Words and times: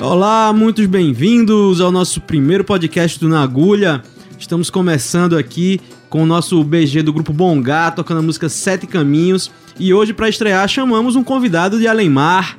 Olá, 0.00 0.52
muitos 0.52 0.86
bem-vindos 0.86 1.80
ao 1.80 1.92
nosso 1.92 2.20
primeiro 2.20 2.64
podcast 2.64 3.20
do 3.20 3.28
Na 3.28 3.42
Agulha. 3.42 4.02
Estamos 4.38 4.70
começando 4.70 5.36
aqui 5.36 5.78
com 6.08 6.22
o 6.22 6.26
nosso 6.26 6.64
BG 6.64 7.02
do 7.02 7.12
grupo 7.12 7.32
Bongá, 7.32 7.90
tocando 7.90 8.18
a 8.18 8.22
música 8.22 8.48
Sete 8.48 8.86
Caminhos. 8.86 9.50
E 9.78 9.92
hoje, 9.92 10.14
para 10.14 10.28
estrear, 10.28 10.66
chamamos 10.66 11.14
um 11.14 11.22
convidado 11.22 11.78
de 11.78 11.86
Alemar, 11.86 12.58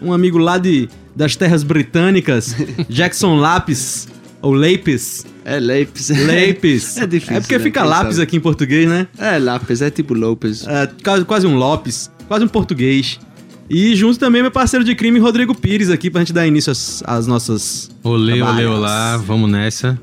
um 0.00 0.12
amigo 0.12 0.38
lá 0.38 0.56
de, 0.56 0.88
das 1.14 1.36
terras 1.36 1.62
britânicas, 1.62 2.54
Jackson 2.88 3.36
Lápis, 3.36 4.08
ou 4.42 4.52
Lapis. 4.52 5.24
É 5.44 5.60
lápis. 5.60 6.08
Lapis. 6.10 6.96
É 7.02 7.06
difícil, 7.06 7.36
É 7.36 7.40
porque 7.40 7.58
né? 7.58 7.64
fica 7.64 7.80
Quem 7.80 7.88
lápis 7.90 8.14
sabe? 8.16 8.22
aqui 8.22 8.36
em 8.36 8.40
português, 8.40 8.88
né? 8.88 9.06
É 9.18 9.38
lápis, 9.38 9.82
é 9.82 9.90
tipo 9.90 10.14
Lopes. 10.14 10.66
É, 10.66 10.88
quase, 11.02 11.24
quase 11.24 11.46
um 11.46 11.56
Lopes, 11.56 12.10
quase 12.26 12.44
um 12.44 12.48
português. 12.48 13.18
E 13.68 13.94
junto 13.96 14.18
também 14.18 14.42
meu 14.42 14.50
parceiro 14.50 14.84
de 14.84 14.94
crime, 14.94 15.18
Rodrigo 15.18 15.54
Pires, 15.54 15.90
aqui 15.90 16.10
pra 16.10 16.20
gente 16.20 16.32
dar 16.32 16.46
início 16.46 16.70
às, 16.70 17.02
às 17.06 17.26
nossas. 17.26 17.90
Olê, 18.02 18.40
olê, 18.42 18.66
olá, 18.66 19.16
vamos 19.16 19.50
nessa. 19.50 19.98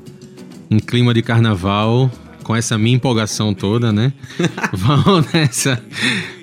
Em 0.70 0.78
clima 0.78 1.12
de 1.14 1.22
carnaval, 1.22 2.10
com 2.42 2.54
essa 2.56 2.76
minha 2.78 2.96
empolgação 2.96 3.52
toda, 3.54 3.92
né? 3.92 4.12
vamos 4.72 5.26
nessa. 5.32 5.80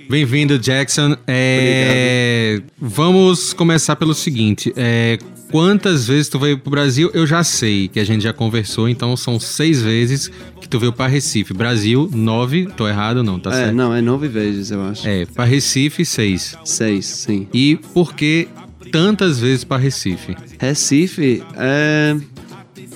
Bem-vindo, 0.09 0.57
Jackson. 0.57 1.15
É, 1.27 2.59
Vamos 2.81 3.53
começar 3.53 3.95
pelo 3.95 4.15
seguinte: 4.15 4.73
é, 4.75 5.19
quantas 5.51 6.07
vezes 6.07 6.27
tu 6.27 6.39
veio 6.39 6.57
pro 6.57 6.71
Brasil? 6.71 7.11
Eu 7.13 7.27
já 7.27 7.43
sei 7.43 7.87
que 7.87 7.99
a 7.99 8.03
gente 8.03 8.23
já 8.23 8.33
conversou, 8.33 8.89
então 8.89 9.15
são 9.15 9.39
seis 9.39 9.83
vezes 9.83 10.31
que 10.59 10.67
tu 10.67 10.79
veio 10.79 10.91
para 10.91 11.05
Recife. 11.05 11.53
Brasil, 11.53 12.09
nove. 12.11 12.67
Tô 12.75 12.87
errado, 12.87 13.21
não, 13.21 13.39
tá 13.39 13.51
é, 13.51 13.53
certo? 13.53 13.75
não, 13.75 13.93
é 13.93 14.01
nove 14.01 14.27
vezes, 14.27 14.71
eu 14.71 14.81
acho. 14.81 15.07
É, 15.07 15.27
para 15.27 15.43
Recife, 15.43 16.03
seis. 16.03 16.57
Seis, 16.65 17.05
sim. 17.05 17.47
E 17.53 17.79
por 17.93 18.15
que 18.15 18.47
tantas 18.91 19.39
vezes 19.39 19.63
para 19.63 19.77
Recife? 19.77 20.35
Recife, 20.57 21.43
é... 21.55 22.17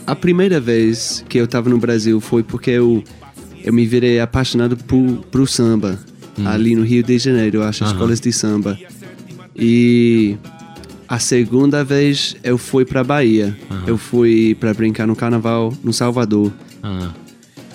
A 0.07 0.15
primeira 0.15 0.59
vez 0.59 1.23
que 1.29 1.37
eu 1.37 1.47
tava 1.47 1.69
no 1.69 1.77
Brasil 1.77 2.19
foi 2.19 2.41
porque 2.41 2.71
eu, 2.71 3.03
eu 3.63 3.71
me 3.71 3.85
virei 3.85 4.19
apaixonado 4.19 4.75
por, 4.75 5.23
pro 5.31 5.45
samba. 5.45 5.99
Ali 6.45 6.75
no 6.75 6.83
Rio 6.83 7.03
de 7.03 7.17
Janeiro, 7.19 7.57
eu 7.57 7.63
acho, 7.63 7.83
Aham. 7.83 7.93
escolas 7.93 8.19
de 8.19 8.31
samba. 8.33 8.77
E 9.55 10.35
a 11.07 11.19
segunda 11.19 11.83
vez 11.83 12.35
eu 12.43 12.57
fui 12.57 12.85
pra 12.85 13.03
Bahia. 13.03 13.55
Eu 13.85 13.97
fui 13.97 14.55
pra 14.59 14.73
brincar 14.73 15.05
no 15.07 15.15
carnaval 15.15 15.73
no 15.83 15.93
Salvador. 15.93 16.51
Ah, 16.81 17.11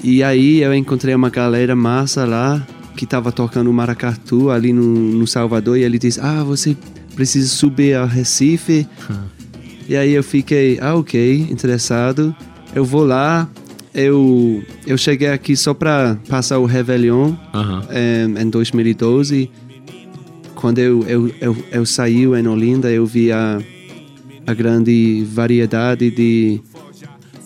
E 0.02 0.22
aí 0.22 0.60
eu 0.62 0.74
encontrei 0.74 1.14
uma 1.14 1.30
galera 1.30 1.74
massa 1.76 2.24
lá 2.24 2.66
que 2.96 3.06
tava 3.06 3.30
tocando 3.30 3.72
maracatu 3.72 4.50
ali 4.50 4.72
no, 4.72 4.82
no 4.82 5.26
Salvador 5.26 5.78
e 5.78 5.82
ele 5.82 5.98
disse: 5.98 6.20
Ah, 6.20 6.42
você 6.42 6.76
precisa 7.14 7.48
subir 7.48 7.94
a 7.94 8.04
Recife. 8.04 8.86
e 9.88 9.96
aí 9.96 10.12
eu 10.12 10.22
fiquei, 10.24 10.78
ah, 10.80 10.94
ok, 10.96 11.46
interessado. 11.50 12.34
Eu 12.74 12.84
vou 12.84 13.04
lá. 13.04 13.48
Eu, 14.00 14.62
eu 14.86 14.96
cheguei 14.96 15.27
aqui 15.27 15.56
só 15.56 15.74
pra 15.74 16.16
passar 16.28 16.60
o 16.60 16.66
Réveillon 16.66 17.34
aham. 17.52 17.82
em, 17.91 18.42
em 18.42 18.48
2012. 18.48 19.50
Quando 20.54 20.78
eu, 20.78 21.02
eu, 21.08 21.34
eu, 21.41 21.56
eu 21.72 21.84
saí 21.84 22.22
em 22.22 22.46
Olinda, 22.46 22.88
eu 22.92 23.04
vi 23.04 23.32
a, 23.32 23.60
a 24.46 24.54
grande 24.54 25.26
variedade 25.28 26.12
de 26.12 26.60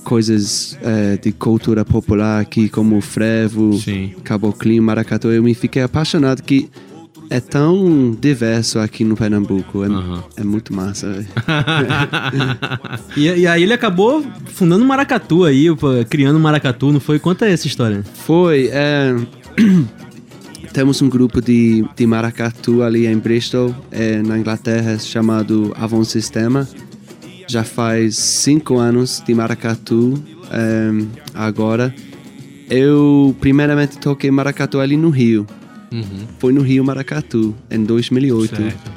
coisas 0.04 0.78
eh, 0.82 1.16
de 1.22 1.32
cultura 1.32 1.86
popular 1.86 2.42
aqui, 2.42 2.68
como 2.68 2.98
o 2.98 3.00
frevo, 3.00 3.72
Sim. 3.74 4.12
caboclinho, 4.22 4.82
maracatu. 4.82 5.28
Eu 5.28 5.42
me 5.42 5.54
fiquei 5.54 5.80
apaixonado 5.80 6.42
que 6.42 6.68
é 7.32 7.40
tão 7.40 8.16
diverso 8.20 8.78
aqui 8.78 9.04
no 9.04 9.16
Pernambuco. 9.16 9.84
É, 9.84 9.86
Aham. 9.86 10.24
é 10.36 10.44
muito 10.44 10.74
massa. 10.74 11.12
velho. 11.12 11.26
E, 13.16 13.26
e 13.26 13.46
aí 13.46 13.62
ele 13.62 13.72
acabou 13.72 14.24
fundando 14.46 14.84
maracatu 14.84 15.44
aí, 15.44 15.66
criando 16.08 16.38
maracatu, 16.40 16.92
não 16.92 17.00
foi? 17.00 17.18
Conta 17.18 17.46
essa 17.46 17.66
história. 17.66 18.02
Foi. 18.14 18.68
é, 18.72 19.14
temos 20.72 21.02
um 21.02 21.08
grupo 21.08 21.40
de, 21.42 21.84
de 21.94 22.06
maracatu 22.06 22.82
ali 22.82 23.06
em 23.06 23.18
Bristol, 23.18 23.74
é, 23.90 24.22
na 24.22 24.38
Inglaterra, 24.38 24.98
chamado 24.98 25.72
Avon 25.76 26.04
Sistema. 26.04 26.66
Já 27.46 27.64
faz 27.64 28.16
cinco 28.16 28.78
anos 28.78 29.22
de 29.26 29.34
maracatu 29.34 30.14
é, 30.50 30.90
agora. 31.34 31.94
Eu, 32.70 33.36
primeiramente, 33.40 33.98
toquei 33.98 34.30
maracatu 34.30 34.80
ali 34.80 34.96
no 34.96 35.10
Rio. 35.10 35.46
Uhum. 35.92 36.26
Foi 36.38 36.52
no 36.52 36.62
Rio 36.62 36.82
Maracatu, 36.84 37.54
em 37.70 37.84
2008. 37.84 38.56
Certo. 38.56 38.90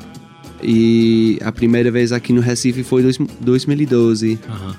E 0.64 1.38
a 1.44 1.52
primeira 1.52 1.92
vez 1.92 2.12
aqui 2.12 2.32
no 2.34 2.42
Recife 2.42 2.84
foi 2.84 3.02
em 3.04 3.28
2012. 3.42 4.40
Aham. 4.50 4.76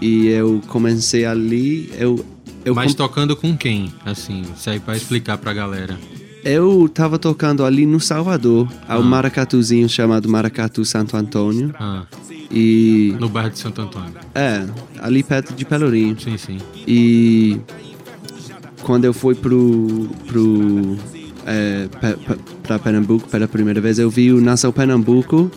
E 0.00 0.28
eu 0.28 0.60
comecei 0.66 1.24
ali. 1.26 1.92
Eu, 1.98 2.24
eu 2.64 2.74
Mas 2.74 2.94
tocando 2.94 3.36
com 3.36 3.56
quem? 3.56 3.92
Assim, 4.04 4.42
isso 4.56 4.68
aí 4.70 4.80
pra 4.80 4.96
explicar 4.96 5.36
pra 5.38 5.52
galera. 5.52 5.98
Eu 6.42 6.88
tava 6.88 7.18
tocando 7.18 7.64
ali 7.66 7.84
no 7.84 8.00
Salvador, 8.00 8.66
ao 8.88 9.00
Ah. 9.00 9.04
maracatuzinho 9.04 9.86
chamado 9.90 10.26
Maracatu 10.26 10.84
Santo 10.86 11.14
Antônio. 11.14 11.74
Ah, 11.78 12.04
E. 12.50 13.14
no 13.20 13.28
bairro 13.28 13.50
de 13.50 13.58
Santo 13.58 13.82
Antônio. 13.82 14.14
É, 14.34 14.66
ali 15.00 15.22
perto 15.22 15.54
de 15.54 15.64
Pelourinho. 15.66 16.18
Sim, 16.18 16.38
sim. 16.38 16.56
E. 16.88 17.60
Quando 18.82 19.04
eu 19.04 19.12
fui 19.12 19.34
pro. 19.34 20.08
pro. 20.26 20.96
É, 21.46 21.88
pra 22.62 22.78
Pernambuco 22.78 23.28
pela 23.28 23.48
primeira 23.48 23.80
vez, 23.80 23.98
eu 23.98 24.10
vi 24.10 24.32
o 24.32 24.40
Nassau 24.40 24.72
Pernambuco 24.72 25.50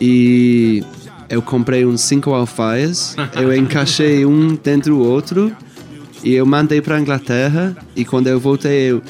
e. 0.00 0.82
Eu 1.28 1.40
comprei 1.40 1.86
uns 1.86 2.00
cinco 2.00 2.34
alfaias, 2.34 3.14
eu 3.40 3.54
encaixei 3.54 4.26
um 4.26 4.56
dentro 4.56 4.96
do 4.96 5.00
outro 5.00 5.54
e 6.24 6.34
eu 6.34 6.44
mandei 6.44 6.80
pra 6.80 6.98
Inglaterra. 6.98 7.76
E 7.94 8.04
quando 8.04 8.26
eu 8.26 8.40
voltei, 8.40 8.90
eu. 8.90 9.02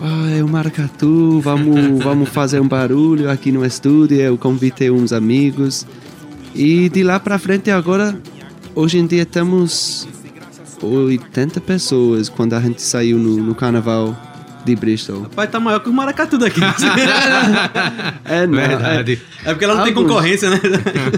Ah, 0.00 0.30
é 0.30 0.42
o 0.42 0.48
maracatu, 0.48 1.40
vamos, 1.40 2.02
vamos 2.02 2.28
fazer 2.28 2.60
um 2.60 2.66
barulho 2.66 3.30
aqui 3.30 3.52
no 3.52 3.64
estúdio. 3.64 4.16
Eu 4.20 4.36
convidei 4.36 4.90
uns 4.90 5.12
amigos. 5.12 5.86
E 6.54 6.88
de 6.88 7.04
lá 7.04 7.20
pra 7.20 7.38
frente, 7.38 7.70
agora, 7.70 8.20
hoje 8.74 8.98
em 8.98 9.06
dia, 9.06 9.24
temos 9.24 10.08
80 10.82 11.60
pessoas 11.60 12.28
quando 12.28 12.54
a 12.54 12.60
gente 12.60 12.82
saiu 12.82 13.18
no, 13.18 13.36
no 13.36 13.54
carnaval 13.54 14.16
de 14.68 14.76
Bristol. 14.76 15.26
Pai 15.34 15.46
tá 15.48 15.58
maior 15.58 15.80
que 15.80 15.88
o 15.88 15.92
maracatu 15.92 16.38
daqui. 16.38 16.60
É, 18.24 18.46
não, 18.46 18.54
Verdade. 18.58 19.20
é 19.44 19.50
porque 19.50 19.64
ela 19.64 19.74
não 19.76 19.84
tem 19.84 19.92
Alguns. 19.92 20.08
concorrência, 20.08 20.50
né? 20.50 20.60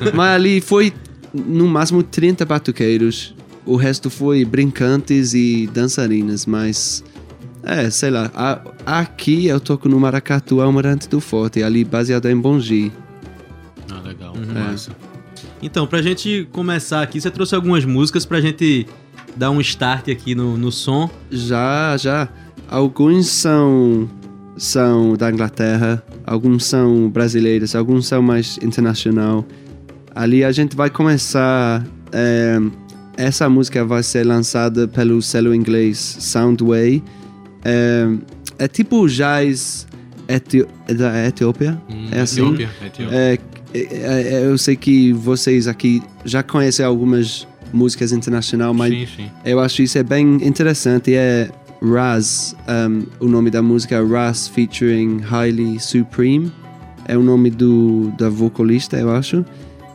é. 0.07 0.13
mas 0.15 0.35
ali 0.35 0.61
foi 0.61 0.93
no 1.35 1.67
máximo 1.67 2.03
30 2.03 2.45
batuqueiros. 2.45 3.35
O 3.67 3.77
resto 3.77 4.09
foi 4.11 4.45
brincantes 4.45 5.35
e 5.35 5.69
dançarinas, 5.73 6.47
mas. 6.47 7.05
É, 7.63 7.91
sei 7.91 8.11
lá. 8.11 8.31
a- 8.35 8.61
aqui 8.87 9.47
eu 9.47 9.61
toco 9.61 9.89
no 9.89 9.99
Maracatu 10.01 10.61
Almirante 10.61 11.09
do 11.09 11.21
Forte, 11.21 11.63
ali 11.63 11.85
baseado 11.85 12.27
em 12.27 12.37
Bongi. 12.37 12.91
Ah, 13.91 14.01
legal. 14.07 14.35
É. 14.37 14.59
Massa. 14.71 14.91
Então, 15.63 15.87
pra 15.87 16.01
gente 16.01 16.49
começar 16.53 17.03
aqui, 17.03 17.21
você 17.21 17.31
trouxe 17.31 17.55
algumas 17.55 17.85
músicas 17.85 18.25
pra 18.25 18.41
gente 18.41 18.87
dar 19.37 19.51
um 19.51 19.61
start 19.61 20.09
aqui 20.09 20.35
no, 20.35 20.57
no 20.57 20.73
som. 20.73 21.11
Já, 21.31 21.97
já. 21.99 22.29
Alguns 22.71 23.27
são 23.27 24.09
são 24.57 25.15
da 25.17 25.29
Inglaterra, 25.31 26.03
alguns 26.25 26.65
são 26.67 27.09
brasileiros, 27.11 27.75
alguns 27.75 28.07
são 28.07 28.23
mais 28.23 28.59
internacional. 28.63 29.45
Ali 30.15 30.45
a 30.45 30.53
gente 30.53 30.77
vai 30.77 30.89
começar. 30.89 31.85
eh, 32.13 32.61
essa 33.17 33.49
música 33.49 33.85
vai 33.85 34.03
ser 34.03 34.25
lançada 34.25 34.87
pelo 34.87 35.21
selo 35.21 35.53
inglês 35.55 35.99
Soundway. 36.21 37.03
Eh, 37.65 38.09
é 38.59 38.69
tipo 38.69 39.07
jazz 39.09 39.87
etio 40.29 40.69
é 40.87 40.95
da 40.95 41.27
Etiópia. 41.27 41.81
Hum, 41.91 42.07
é 42.13 42.21
assim? 42.21 42.41
Etiópia, 42.43 42.71
Etiópia. 42.87 43.17
É, 43.17 43.39
é, 43.75 44.35
é, 44.35 44.47
eu 44.47 44.57
sei 44.57 44.77
que 44.77 45.13
vocês 45.13 45.67
aqui 45.67 46.03
já 46.25 46.43
conhecem 46.43 46.85
algumas 46.87 47.49
músicas 47.73 48.13
internacionais, 48.13 48.77
mas 48.77 48.93
Sim, 48.93 49.07
sim. 49.17 49.31
eu 49.45 49.59
acho 49.61 49.83
isso 49.83 49.99
é 49.99 50.03
bem 50.03 50.39
interessante. 50.47 51.15
É 51.15 51.49
Raz, 51.83 52.55
um, 52.69 53.07
o 53.19 53.29
nome 53.29 53.51
da 53.51 53.63
música 53.63 53.97
é 53.97 54.05
Raz 54.05 54.47
featuring 54.49 55.19
Highly 55.19 55.81
Supreme. 55.81 56.53
É 57.07 57.17
o 57.17 57.23
nome 57.23 57.51
do 57.51 58.13
da 58.19 58.29
vocalista, 58.29 58.97
eu 58.99 59.11
acho. 59.11 59.45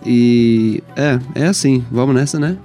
E 0.06 0.84
é, 0.96 1.20
é 1.36 1.48
assim. 1.48 1.84
Vamos 1.92 2.16
nessa, 2.16 2.40
né? 2.40 2.58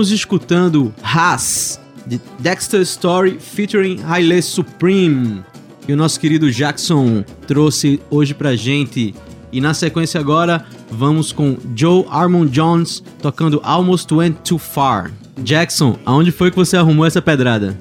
Estamos 0.00 0.12
escutando 0.12 0.94
Haas, 1.02 1.78
de 2.06 2.18
Dexter 2.38 2.80
Story 2.80 3.38
featuring 3.38 4.00
Haile 4.02 4.40
Supreme, 4.40 5.42
que 5.84 5.92
o 5.92 5.96
nosso 5.96 6.18
querido 6.18 6.50
Jackson 6.50 7.22
trouxe 7.46 8.00
hoje 8.08 8.32
pra 8.32 8.56
gente. 8.56 9.14
E 9.52 9.60
na 9.60 9.74
sequência 9.74 10.18
agora, 10.18 10.64
vamos 10.90 11.32
com 11.32 11.58
Joe 11.76 12.06
Armon 12.08 12.46
Jones 12.46 13.02
tocando 13.20 13.60
Almost 13.62 14.14
Went 14.14 14.36
Too 14.42 14.56
Far. 14.56 15.12
Jackson, 15.42 15.98
aonde 16.06 16.32
foi 16.32 16.50
que 16.50 16.56
você 16.56 16.78
arrumou 16.78 17.04
essa 17.04 17.20
pedrada? 17.20 17.78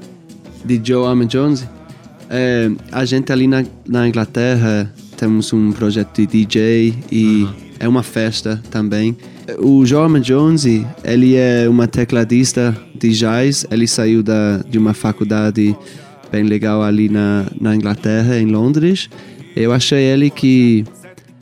De 0.66 0.78
Joe 0.84 1.08
Armon 1.08 1.26
Jones? 1.26 1.66
É, 2.30 2.70
a 2.92 3.06
gente 3.06 3.32
ali 3.32 3.48
na, 3.48 3.64
na 3.88 4.10
Inglaterra 4.10 4.94
temos 5.16 5.54
um 5.54 5.72
projeto 5.72 6.18
de 6.18 6.28
DJ 6.28 6.96
e 7.10 7.44
uhum. 7.44 7.54
é 7.80 7.88
uma 7.88 8.04
festa 8.04 8.62
também. 8.70 9.16
O 9.58 9.86
Jorman 9.86 10.22
Jones, 10.22 10.66
ele 11.04 11.36
é 11.36 11.68
uma 11.68 11.88
tecladista 11.88 12.76
de 12.96 13.10
jazz. 13.10 13.66
Ele 13.72 13.88
saiu 13.88 14.22
da, 14.22 14.58
de 14.68 14.78
uma 14.78 14.94
faculdade 14.94 15.76
bem 16.32 16.44
legal 16.44 16.84
ali 16.84 17.10
na, 17.10 17.46
na 17.60 17.76
Inglaterra, 17.76 18.38
em 18.38 18.46
Londres. 18.46 19.10
Eu 19.56 19.74
achei 19.74 20.04
ele 20.04 20.30
que 20.30 20.84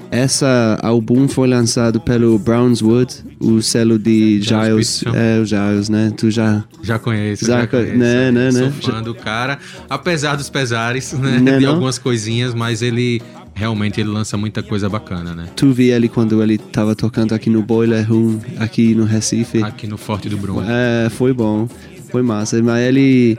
essa 0.09 0.77
álbum 0.81 1.27
foi 1.27 1.47
lançado 1.47 1.99
pelo 1.99 2.39
Brownswood, 2.39 3.15
o 3.39 3.61
selo 3.61 3.99
de 3.99 4.41
Giles. 4.41 5.03
É, 5.13 5.39
o 5.39 5.45
Giles, 5.45 5.89
né? 5.89 6.11
Tu 6.15 6.31
já. 6.31 6.63
Já 6.81 6.99
conhece, 6.99 7.45
já, 7.45 7.61
já 7.61 7.67
conhece. 7.67 7.97
Né, 7.97 8.31
né, 8.31 8.51
né? 8.51 8.51
Sou 8.51 8.71
fã 8.71 9.01
do 9.01 9.13
cara, 9.13 9.59
apesar 9.89 10.35
dos 10.35 10.49
pesares, 10.49 11.13
né? 11.13 11.39
né 11.39 11.57
de 11.57 11.65
não? 11.65 11.73
algumas 11.73 11.97
coisinhas, 11.97 12.53
mas 12.53 12.81
ele 12.81 13.21
realmente 13.53 13.99
ele 13.99 14.09
lança 14.09 14.37
muita 14.37 14.61
coisa 14.61 14.87
bacana, 14.87 15.33
né? 15.33 15.47
Tu 15.55 15.71
vi 15.71 15.89
ele 15.89 16.07
quando 16.07 16.41
ele 16.41 16.57
tava 16.57 16.95
tocando 16.95 17.33
aqui 17.33 17.49
no 17.49 17.61
Boiler 17.61 18.07
Room, 18.07 18.39
aqui 18.59 18.93
no 18.93 19.03
Recife. 19.03 19.63
Aqui 19.63 19.87
no 19.87 19.97
Forte 19.97 20.29
do 20.29 20.37
Bruno. 20.37 20.63
É, 20.67 21.09
foi 21.09 21.33
bom. 21.33 21.67
Foi 22.11 22.21
massa. 22.21 22.61
Mas 22.61 22.81
ele. 22.81 23.37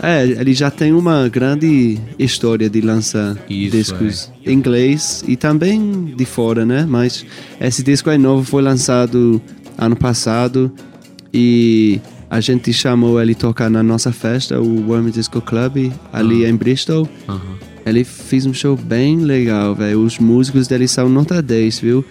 É, 0.00 0.24
ele 0.24 0.54
já 0.54 0.70
tem 0.70 0.92
uma 0.92 1.28
grande 1.28 1.98
história 2.18 2.70
de 2.70 2.80
lançar 2.80 3.36
Isso, 3.50 3.76
discos 3.76 4.32
é. 4.44 4.50
em 4.50 4.54
inglês 4.54 5.24
e 5.26 5.36
também 5.36 6.14
de 6.16 6.24
fora, 6.24 6.64
né? 6.64 6.86
Mas 6.88 7.26
esse 7.60 7.82
disco 7.82 8.08
aí 8.08 8.18
novo 8.18 8.44
foi 8.44 8.62
lançado 8.62 9.42
ano 9.76 9.96
passado 9.96 10.72
e 11.34 12.00
a 12.30 12.40
gente 12.40 12.72
chamou 12.72 13.20
ele 13.20 13.34
tocar 13.34 13.68
na 13.68 13.82
nossa 13.82 14.12
festa, 14.12 14.60
o 14.60 14.86
Worm 14.88 15.10
Disco 15.10 15.40
Club, 15.40 15.92
ali 16.12 16.44
uhum. 16.44 16.50
em 16.50 16.56
Bristol. 16.56 17.08
Uhum. 17.28 17.58
Ele 17.84 18.04
fez 18.04 18.44
um 18.46 18.52
show 18.52 18.76
bem 18.76 19.20
legal, 19.20 19.74
velho. 19.74 20.00
Os 20.00 20.18
músicos 20.18 20.68
dele 20.68 20.86
são 20.86 21.08
nota 21.08 21.40
10, 21.40 21.80
viu? 21.80 22.04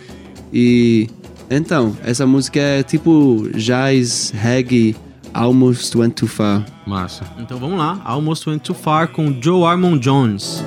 E 0.52 1.08
então, 1.50 1.96
essa 2.04 2.26
música 2.26 2.60
é 2.60 2.84
tipo 2.84 3.48
jazz, 3.56 4.34
reggae, 4.36 4.96
Almost 5.38 5.96
Went 5.96 6.16
Too 6.16 6.28
Far. 6.28 6.66
Massa. 6.84 7.24
Então 7.38 7.60
vamos 7.60 7.78
lá, 7.78 8.02
Almost 8.04 8.50
Went 8.50 8.64
Too 8.64 8.76
Far 8.76 9.10
com 9.10 9.40
Joe 9.40 9.66
Armon 9.66 10.00
Jones. 10.00 10.64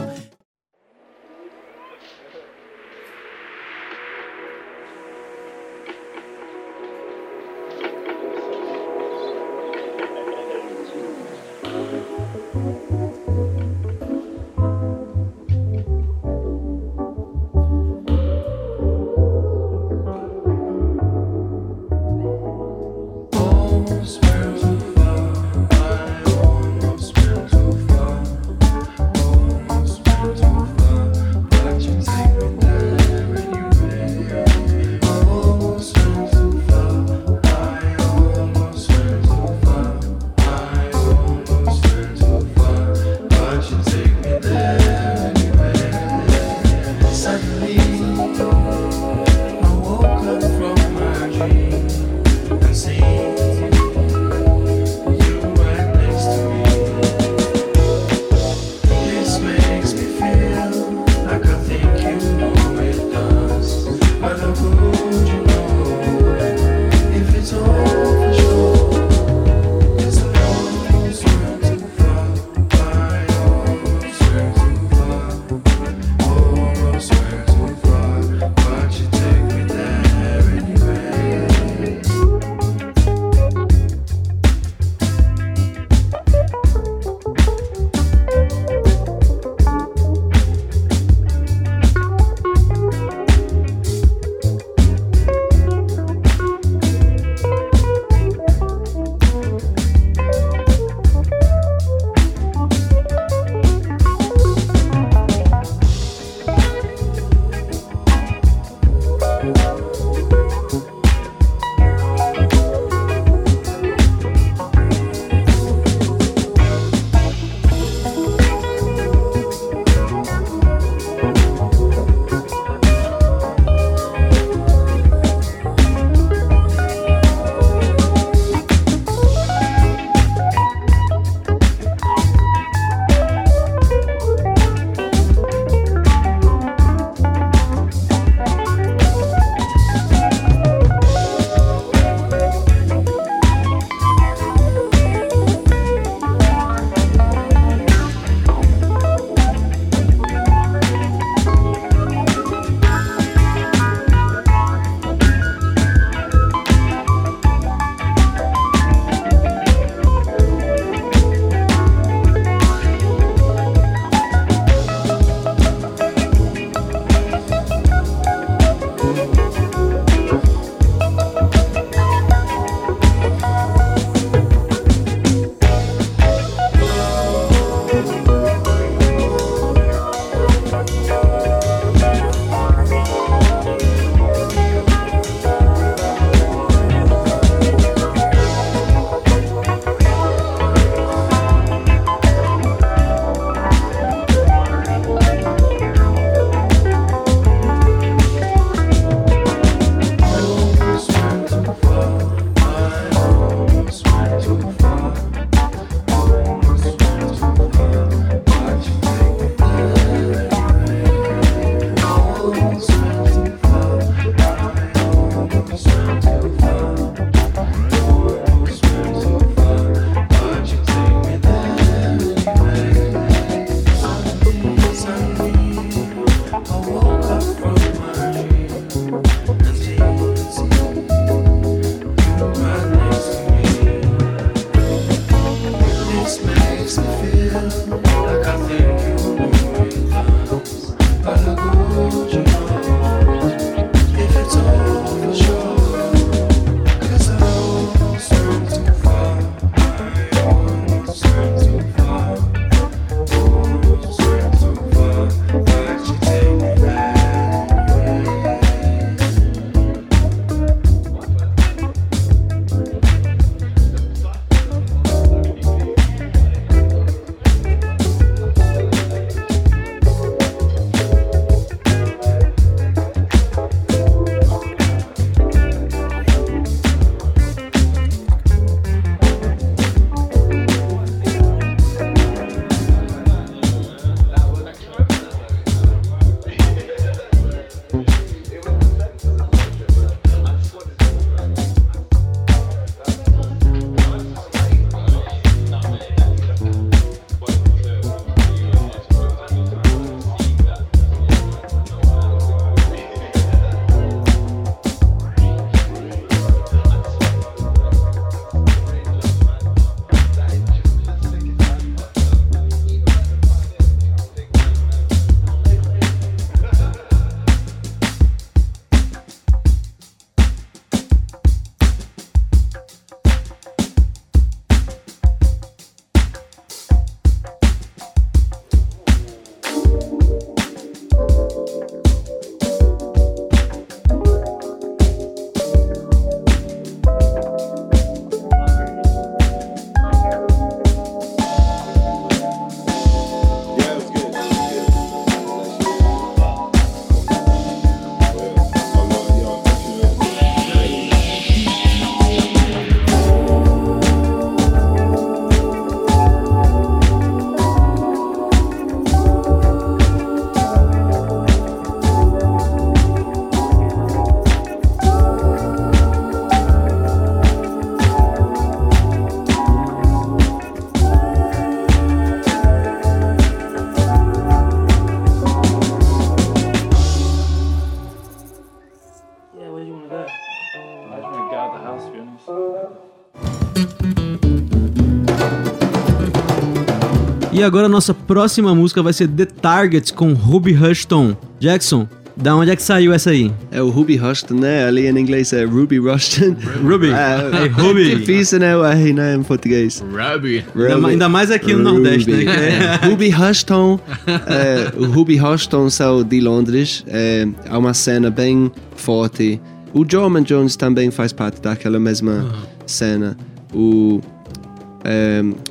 E 387.61 387.63
agora 387.63 387.85
a 387.85 387.89
nossa 387.91 388.15
próxima 388.15 388.75
música 388.75 389.03
vai 389.03 389.13
ser 389.13 389.29
The 389.29 389.45
Target 389.45 390.15
com 390.15 390.33
Ruby 390.33 390.73
Rushton. 390.73 391.37
Jackson, 391.59 392.09
da 392.35 392.57
onde 392.57 392.71
é 392.71 392.77
que 392.77 392.83
saiu 392.83 393.13
essa 393.13 393.29
aí? 393.31 393.53
É 393.71 393.83
o 393.83 393.91
Ruby 393.91 394.17
Rushton, 394.17 394.55
né? 394.55 394.87
Ali 394.87 395.07
em 395.07 395.19
inglês 395.19 395.53
é 395.53 395.65
Ruby 395.65 395.99
Rushton. 395.99 396.57
Ruby. 396.83 397.09
É, 397.13 397.65
É 397.65 397.67
Ruby. 397.69 398.17
difícil, 398.17 398.61
né? 398.61 398.75
O 398.75 398.83
R, 398.83 399.13
né? 399.13 399.35
Em 399.35 399.43
português. 399.43 400.03
Ruby. 400.03 400.65
Ainda, 400.75 400.97
ma- 400.99 401.09
ainda 401.11 401.29
mais 401.29 401.51
aqui 401.51 401.75
no 401.75 401.91
Ruby. 401.91 402.03
Nordeste, 402.03 402.31
né? 402.31 402.45
é- 402.45 402.85
É, 403.05 403.07
Ruby 403.09 403.29
Rushton, 403.29 404.01
é, 404.27 404.93
o 404.97 405.05
Ruby 405.05 405.37
Rushton 405.37 405.91
são 405.91 406.23
de 406.25 406.41
Londres. 406.41 407.05
É, 407.09 407.47
há 407.69 407.77
uma 407.79 407.93
cena 407.93 408.31
bem 408.31 408.73
forte. 408.97 409.61
O 409.93 410.07
Jorman 410.11 410.45
Jones 410.45 410.77
também 410.77 411.11
faz 411.11 411.31
parte 411.35 411.61
daquela 411.61 412.01
mesma 412.01 412.47
cena. 412.87 413.37
O, 413.75 414.21
é, 414.23 414.40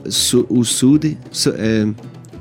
su, 0.09 0.45
o 0.49 0.63
Sud, 0.63 1.17
su, 1.31 1.49
é, 1.51 1.87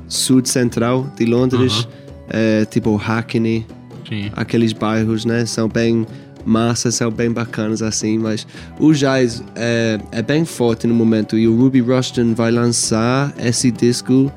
Sud 0.07 0.47
Central 0.47 1.11
de 1.17 1.25
Londres, 1.25 1.87
é, 2.29 2.65
tipo 2.65 2.95
Hackney, 2.95 3.65
Sim. 4.07 4.31
aqueles 4.35 4.73
bairros, 4.73 5.25
né? 5.25 5.45
São 5.45 5.67
bem 5.67 6.05
massas, 6.45 6.95
são 6.95 7.11
bem 7.11 7.31
bacanas 7.31 7.81
assim, 7.81 8.17
mas 8.17 8.47
o 8.79 8.91
jazz 8.93 9.43
é, 9.55 9.99
é 10.11 10.21
bem 10.21 10.45
forte 10.45 10.87
no 10.87 10.93
momento 10.93 11.37
e 11.37 11.47
o 11.47 11.55
Ruby 11.55 11.81
Rushton 11.81 12.33
vai 12.33 12.49
lançar 12.49 13.33
esse 13.37 13.71
disco 13.71 14.31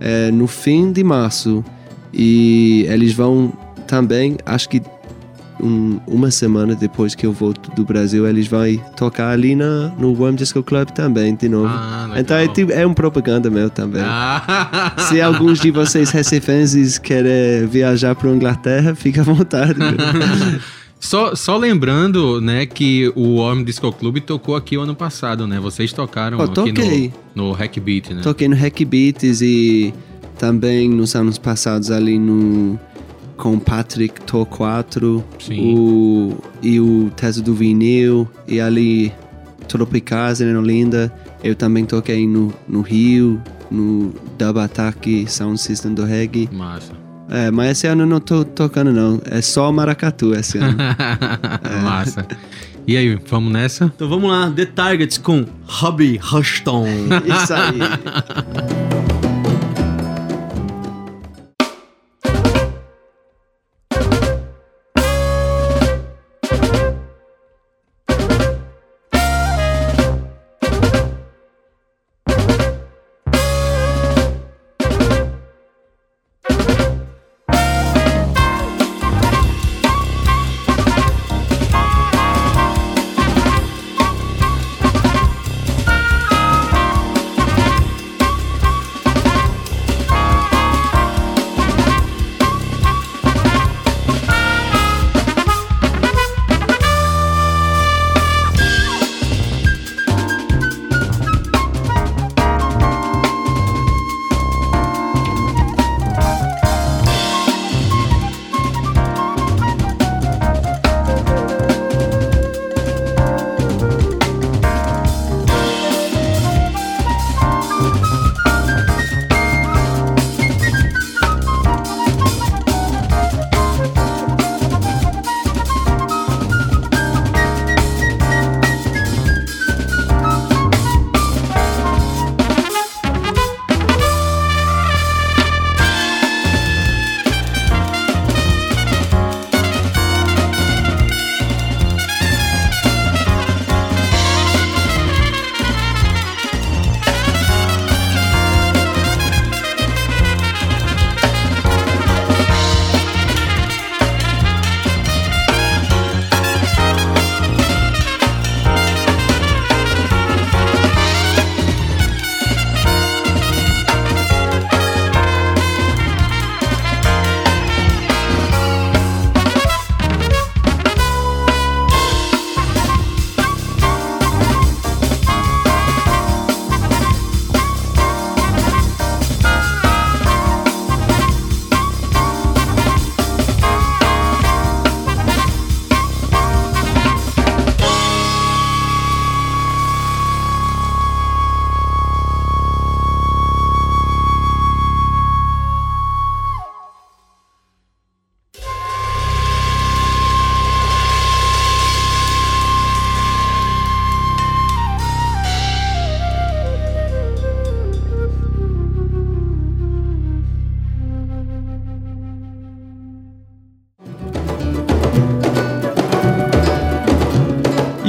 é, 0.00 0.30
no 0.30 0.46
fim 0.46 0.92
de 0.92 1.02
março 1.02 1.64
e 2.12 2.86
eles 2.88 3.12
vão 3.12 3.52
também, 3.86 4.36
acho 4.44 4.68
que 4.68 4.82
um- 5.60 5.98
uma 6.06 6.30
semana 6.30 6.74
depois 6.74 7.14
que 7.14 7.24
eu 7.26 7.32
volto 7.32 7.70
do 7.74 7.84
Brasil, 7.84 8.26
eles 8.26 8.46
vão 8.46 8.60
tocar 8.96 9.30
ali 9.30 9.54
na, 9.54 9.88
no 9.98 10.12
Worm 10.12 10.34
Disco 10.36 10.62
Club 10.62 10.88
também, 10.90 11.34
de 11.34 11.48
novo. 11.48 11.68
Ah, 11.68 12.08
então 12.16 12.36
é, 12.36 12.48
tipo- 12.48 12.72
é 12.72 12.86
um 12.86 12.94
propaganda 12.94 13.50
meu 13.50 13.68
também. 13.70 14.02
Ah. 14.04 14.94
Se 15.08 15.20
alguns 15.20 15.60
de 15.60 15.70
vocês 15.70 16.10
recifenses 16.10 16.98
querem 16.98 17.66
viajar 17.66 18.14
para 18.14 18.30
Inglaterra, 18.30 18.94
fica 18.94 19.20
à 19.20 19.24
vontade. 19.24 19.78
Só, 21.00 21.32
só 21.36 21.56
lembrando, 21.56 22.40
né, 22.40 22.66
que 22.66 23.12
o 23.14 23.36
Warm 23.36 23.62
Disco 23.62 23.90
Club 23.92 24.18
tocou 24.18 24.56
aqui 24.56 24.76
o 24.76 24.80
ano 24.80 24.96
passado, 24.96 25.46
né? 25.46 25.60
Vocês 25.60 25.92
tocaram 25.92 26.38
Oh, 26.38 26.42
aqui 26.42 27.12
no, 27.36 27.46
no 27.50 27.52
Hack 27.52 27.78
Beat, 27.78 28.10
né? 28.10 28.20
Toquei 28.20 28.48
no 28.48 28.56
Hack 28.56 28.80
Beats 28.84 29.40
e 29.40 29.94
também 30.36 30.88
nos 30.88 31.14
anos 31.14 31.38
passados 31.38 31.92
ali 31.92 32.18
no 32.18 32.78
com 33.38 33.54
o 33.54 33.60
Patrick 33.60 34.20
To 34.22 34.44
4 34.44 35.24
Sim. 35.38 35.74
o, 35.74 36.36
e 36.60 36.78
o 36.78 37.10
Teso 37.16 37.42
do 37.42 37.54
Vinil 37.54 38.28
e 38.46 38.60
ali 38.60 39.12
Tropicasa 39.66 40.44
em 40.44 40.54
Olinda. 40.54 41.10
Eu 41.42 41.54
também 41.54 41.86
toquei 41.86 42.26
no, 42.26 42.52
no 42.68 42.82
Rio, 42.82 43.40
no 43.70 44.12
Dub 44.36 44.58
Attack 44.58 45.30
Sound 45.30 45.58
System 45.58 45.94
do 45.94 46.04
Reggae. 46.04 46.48
Massa. 46.52 46.92
É, 47.30 47.50
mas 47.50 47.72
esse 47.72 47.86
ano 47.86 48.02
eu 48.02 48.06
não 48.06 48.20
tô 48.20 48.44
tocando 48.44 48.90
não, 48.90 49.20
é 49.26 49.40
só 49.42 49.70
Maracatu 49.70 50.34
esse 50.34 50.58
ano. 50.58 50.76
Massa. 51.84 52.26
E 52.86 52.96
aí, 52.96 53.18
vamos 53.28 53.52
nessa? 53.52 53.84
Então 53.94 54.08
vamos 54.08 54.30
lá, 54.30 54.50
The 54.50 54.64
Targets 54.64 55.18
com 55.18 55.44
Ruby 55.66 56.16
Rushton. 56.16 56.86
Isso 57.26 57.54
aí. 57.54 57.78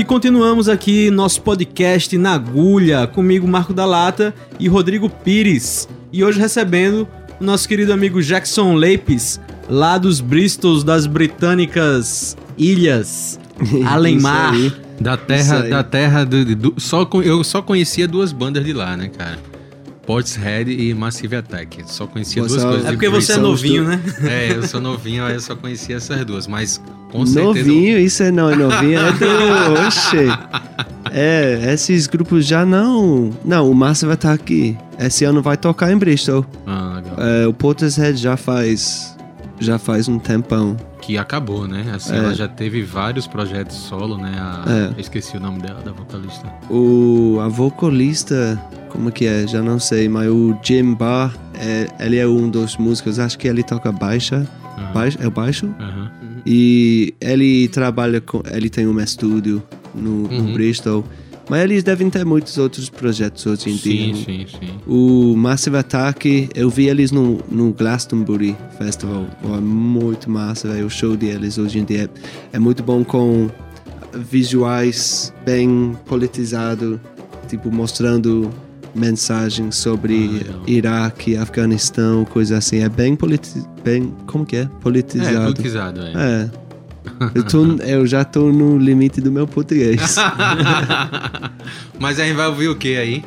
continuamos 0.10 0.68
aqui 0.68 1.12
nosso 1.12 1.40
podcast 1.44 2.18
na 2.18 2.34
agulha, 2.34 3.06
comigo 3.06 3.48
Marco 3.48 3.72
da 3.76 3.86
Lata 3.86 4.34
e 4.60 4.68
Rodrigo 4.68 5.08
Pires. 5.08 5.88
E 6.12 6.24
hoje 6.24 6.40
recebendo 6.40 7.08
o 7.40 7.44
nosso 7.44 7.68
querido 7.70 7.94
amigo 7.94 8.20
Jackson 8.20 8.74
Leipes, 8.74 9.40
lá 9.70 10.00
dos 10.00 10.20
Bristols 10.20 10.84
das 10.84 11.06
britânicas 11.06 12.36
Ilhas, 12.58 13.40
Além 13.86 14.20
Mar. 14.20 14.56
Isso 14.56 14.74
aí. 14.76 14.90
Da 15.00 15.16
terra, 15.16 15.60
da 15.70 15.84
terra 15.84 16.26
do, 16.26 16.56
do- 16.56 16.74
só 16.78 17.08
eu 17.24 17.44
só 17.44 17.62
conhecia 17.62 18.08
duas 18.08 18.32
bandas 18.32 18.66
de 18.66 18.74
lá, 18.74 18.98
né, 18.98 19.10
cara? 19.16 19.38
Portishead 20.10 20.72
e 20.72 20.92
Massive 20.96 21.36
Attack. 21.36 21.84
Só 21.86 22.08
conhecia 22.08 22.42
Você- 22.42 22.56
duas 22.56 22.64
coisas. 22.64 22.86
É 22.86 22.90
de 22.90 22.96
porque 22.96 23.10
você 23.10 23.34
é 23.34 23.38
novinho, 23.38 23.84
né? 23.84 24.02
É, 24.24 24.56
eu 24.56 24.64
sou 24.64 24.82
novinho, 24.82 25.24
aí 25.24 25.36
eu 25.36 25.40
só 25.40 25.56
conhecia 25.56 25.98
essas 25.98 26.26
duas, 26.26 26.48
mas 26.48 26.82
com 27.12 27.24
certeza. 27.28 27.68
Novinho, 27.68 28.00
isso 28.00 28.24
é 28.24 28.32
não 28.32 28.50
é 28.50 28.56
novinho, 28.56 28.98
é 28.98 29.12
do. 29.12 29.86
Oxe. 29.86 30.18
É, 31.12 31.74
esses 31.76 32.08
grupos 32.08 32.48
já 32.48 32.66
não. 32.66 33.30
Não, 33.46 33.70
o 33.70 33.76
estar 34.16 34.34
aqui. 34.34 34.76
Esse 35.00 35.26
ano 35.26 35.44
vai 35.44 35.56
tocar 35.56 35.92
em 35.92 35.98
Bristol. 35.98 36.44
Ah, 36.66 36.94
legal. 36.96 37.16
É, 37.20 37.46
o 37.46 37.54
Portishead 37.54 38.18
já 38.20 38.36
faz. 38.36 39.16
Já 39.60 39.78
faz 39.78 40.08
um 40.08 40.18
tempão. 40.18 40.78
Que 41.02 41.18
acabou, 41.18 41.68
né? 41.68 41.86
Assim, 41.94 42.14
É. 42.14 42.18
ela 42.18 42.34
já 42.34 42.48
teve 42.48 42.82
vários 42.84 43.28
projetos 43.28 43.76
solo, 43.76 44.18
né? 44.18 44.32
A- 44.38 44.94
É. 44.98 45.02
Esqueci 45.02 45.36
o 45.38 45.40
nome 45.40 45.60
dela, 45.62 45.82
da 45.82 45.92
vocalista. 45.92 46.48
O, 46.70 47.38
a 47.42 47.48
vocalista, 47.50 48.62
como 48.90 49.12
que 49.12 49.26
é? 49.26 49.46
Já 49.48 49.62
não 49.62 49.80
sei, 49.80 50.08
mas 50.08 50.30
o 50.30 50.56
Jim 50.64 50.94
Barr, 50.94 51.36
é, 51.56 51.88
ele 52.00 52.18
é 52.18 52.28
um 52.28 52.50
dos 52.50 52.78
músicos, 52.78 53.20
acho 53.20 53.38
que 53.38 53.48
ele 53.48 53.64
toca 53.64 53.92
baixa. 53.92 54.48
Aham. 54.78 54.94
Baixo, 54.94 55.18
é 55.22 55.28
o 55.28 55.32
baixo? 55.32 55.70
Aham. 55.80 56.12
E 56.46 57.14
ele 57.20 57.68
trabalha 57.68 58.22
com. 58.22 58.42
Ele 58.50 58.70
tem 58.70 58.88
um 58.88 58.98
estúdio 59.00 59.62
no, 59.94 60.24
no 60.28 60.30
Uhum. 60.30 60.54
Bristol. 60.54 61.04
Mas 61.50 61.64
eles 61.64 61.84
devem 61.84 62.10
ter 62.12 62.24
muitos 62.24 62.58
outros 62.60 62.90
projetos 62.90 63.46
hoje 63.48 63.72
em 63.72 63.76
dia. 63.76 64.16
Sim, 64.16 64.24
sim, 64.24 64.46
sim. 64.48 64.70
O 64.86 65.36
Massive 65.36 65.78
Attack, 65.78 66.48
eu 66.54 66.70
vi 66.70 66.88
eles 66.88 67.12
no, 67.12 67.40
no 67.50 67.74
Glastonbury 67.74 68.56
Festival. 68.78 69.26
Oh, 69.44 69.56
é 69.56 69.60
muito 69.60 70.30
massa, 70.30 70.68
velho. 70.68 70.86
O 70.86 70.90
show 70.90 71.18
deles 71.18 71.58
hoje 71.58 71.80
em 71.80 71.84
dia 71.84 72.04
é, 72.54 72.58
é 72.58 72.60
muito 72.60 72.84
bom 72.84 73.04
com 73.04 73.50
visuais 74.14 75.34
bem 75.46 75.98
politizado, 76.06 77.00
tipo 77.48 77.72
mostrando 77.72 78.50
mensagens 78.96 79.76
sobre 79.76 80.46
Ah. 80.50 80.64
Iraque, 80.68 81.36
Afeganistão, 81.38 82.26
coisa 82.26 82.58
assim. 82.58 82.80
É 82.80 82.90
bem 82.90 83.16
politi 83.16 83.62
bem 83.84 84.14
como 84.28 84.46
que 84.46 84.56
é? 84.56 84.62
É, 84.62 84.66
Politizado. 84.82 85.54
politizado, 85.54 86.02
é. 86.02 86.12
É. 86.16 86.50
Eu, 87.34 87.44
tô, 87.44 87.66
eu 87.84 88.06
já 88.06 88.24
tô 88.24 88.52
no 88.52 88.78
limite 88.78 89.22
do 89.22 89.32
meu 89.32 89.48
português. 89.48 90.16
Mas 92.00 92.20
a 92.20 92.26
gente 92.26 92.36
vai 92.36 92.48
ouvir 92.48 92.68
o 92.70 92.76
que 92.76 92.98
aí? 92.98 93.24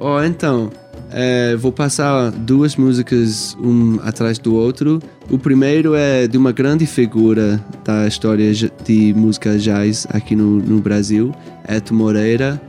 Ó, 0.00 0.22
então, 0.22 0.70
é, 1.10 1.56
vou 1.56 1.72
passar 1.72 2.30
duas 2.30 2.76
músicas 2.76 3.56
um 3.60 3.98
atrás 4.02 4.38
do 4.38 4.54
outro. 4.54 5.00
O 5.30 5.38
primeiro 5.38 5.94
é 5.94 6.26
de 6.26 6.36
uma 6.36 6.52
grande 6.52 6.86
figura 6.86 7.62
da 7.84 8.06
história 8.06 8.52
de 8.52 9.14
música 9.14 9.58
jazz 9.58 10.06
aqui 10.10 10.36
no, 10.36 10.58
no 10.58 10.80
Brasil, 10.80 11.34
Eto 11.66 11.94
Moreira, 11.94 12.60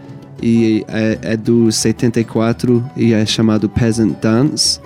e 0.42 0.86
é, 0.88 1.18
é 1.22 1.38
do 1.38 1.72
74 1.72 2.84
e 2.96 3.14
é 3.14 3.26
chamado 3.26 3.68
Peasant 3.68 4.16
Dance. 4.22 4.80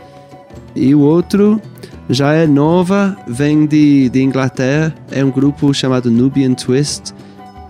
E 0.76 0.96
o 0.96 1.00
outro 1.00 1.62
já 2.10 2.34
é 2.34 2.46
nova, 2.48 3.18
vem 3.28 3.66
de, 3.66 4.10
de 4.10 4.22
Inglaterra, 4.22 4.94
é 5.12 5.24
um 5.24 5.32
grupo 5.32 5.74
chamado 5.74 6.10
Nubian 6.12 6.54
Twist. 6.54 7.14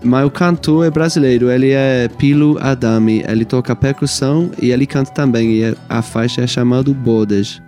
Mas 0.02 0.26
o 0.26 0.30
cantor 0.30 0.84
é 0.86 0.90
brasileiro, 0.90 1.50
ele 1.50 1.70
é 1.70 2.08
Pilo 2.18 2.58
Adami, 2.60 3.24
ele 3.26 3.42
toca 3.44 3.74
percussão 3.74 4.50
e 4.60 4.70
ele 4.70 4.86
canta 4.86 5.10
também, 5.12 5.52
e 5.60 5.64
a- 5.64 5.74
a 5.88 6.02
faixa 6.02 6.42
é 6.42 6.46
chamada 6.46 6.92
Bodas. 6.92 7.62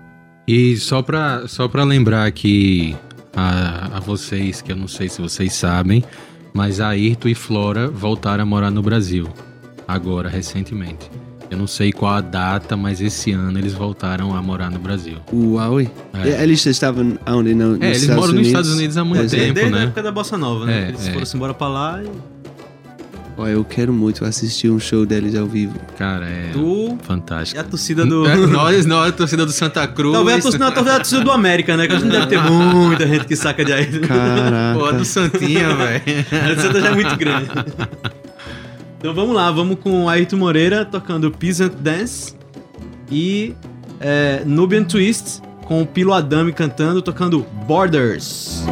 E 0.46 0.76
só 0.76 1.00
pra, 1.00 1.48
só 1.48 1.66
lembrar 1.85 2.26
aqui 2.26 2.94
a, 3.35 3.96
a 3.96 4.00
vocês, 4.00 4.61
que 4.61 4.70
eu 4.70 4.76
não 4.76 4.87
sei 4.87 5.09
se 5.09 5.22
vocês 5.22 5.55
sabem, 5.55 6.05
mas 6.52 6.79
a 6.79 6.88
Ayrton 6.88 7.29
e 7.29 7.35
Flora 7.35 7.88
voltaram 7.88 8.42
a 8.42 8.46
morar 8.46 8.70
no 8.70 8.83
Brasil, 8.83 9.26
agora, 9.88 10.29
recentemente. 10.29 11.11
Eu 11.51 11.57
não 11.59 11.67
sei 11.67 11.93
qual 11.93 12.15
a 12.15 12.21
data, 12.21 12.77
mas 12.77 13.01
esse 13.01 13.33
ano 13.33 13.59
eles 13.59 13.73
voltaram 13.73 14.35
a 14.35 14.43
morar 14.43 14.71
no 14.71 14.79
Brasil. 14.79 15.19
Uau! 15.33 15.81
É. 15.81 15.89
Eles 16.43 16.65
estavam 16.67 17.19
onde? 17.27 17.55
No, 17.55 17.73
nos 17.73 17.81
É, 17.81 17.87
eles 17.87 18.03
Estados 18.03 18.17
moram 18.17 18.27
nos 18.27 18.33
Unidos? 18.33 18.49
Estados 18.49 18.71
Unidos 18.73 18.97
há 18.97 19.05
muito 19.05 19.23
é. 19.23 19.29
tempo, 19.29 19.55
Desde 19.55 19.73
a 19.73 19.77
né? 19.77 19.85
época 19.85 20.03
da 20.03 20.11
Bossa 20.11 20.37
Nova, 20.37 20.67
né? 20.67 20.87
É, 20.87 20.89
Eles 20.89 21.07
é. 21.07 21.13
foram 21.13 21.27
embora 21.35 21.55
pra 21.55 21.69
lá 21.69 22.03
e... 22.03 22.37
Ó, 23.39 23.47
eu 23.47 23.63
quero 23.65 23.93
muito 23.93 24.25
assistir 24.25 24.71
um 24.71 24.81
show 24.81 25.05
deles 25.05 25.35
ao 25.35 25.47
vivo. 25.47 25.75
Cara, 25.99 26.25
é 26.25 26.53
Do... 26.55 26.97
fantástico. 27.03 27.59
E 27.59 27.61
a 27.61 27.65
torcida 27.65 28.07
do... 28.07 28.25
É, 28.27 28.35
nós, 28.35 28.87
nós, 28.87 29.11
a 29.11 29.13
torcida 29.13 29.45
do 29.45 29.53
Santa 29.53 29.87
Cruz. 29.87 30.15
Talvez 30.15 30.39
a 30.39 30.43
torcida, 30.43 30.65
não, 30.65 30.73
talvez 30.73 30.97
a 30.97 30.99
torcida 31.01 31.21
do 31.23 31.31
América, 31.31 31.77
né? 31.77 31.87
Que 31.87 31.93
a 31.93 31.99
gente 31.99 32.11
deve 32.11 32.27
ter 32.27 32.41
muita 32.41 33.07
gente 33.07 33.27
que 33.27 33.37
saca 33.37 33.63
de 33.63 33.75
aí. 33.75 33.87
Caraca. 34.01 34.79
Pô, 34.79 34.87
a 34.87 34.93
do 34.93 35.05
Santinha, 35.05 35.75
velho. 35.75 36.03
A 36.57 36.61
Santa 36.61 36.81
já 36.81 36.89
é 36.89 36.95
muito 36.95 37.17
grande. 37.17 37.51
Então 39.07 39.14
vamos 39.14 39.37
lá, 39.37 39.53
vamos 39.53 39.79
com 39.79 40.09
Ayrton 40.09 40.37
Moreira 40.37 40.85
tocando 40.85 41.31
Peasant 41.31 41.75
Dance 41.75 42.35
e 43.09 43.55
é, 44.01 44.42
Nubian 44.45 44.83
Twist 44.83 45.40
com 45.64 45.81
o 45.81 45.87
Pilo 45.87 46.12
Adami 46.12 46.53
cantando, 46.53 47.01
tocando 47.01 47.47
Borders. 47.69 48.64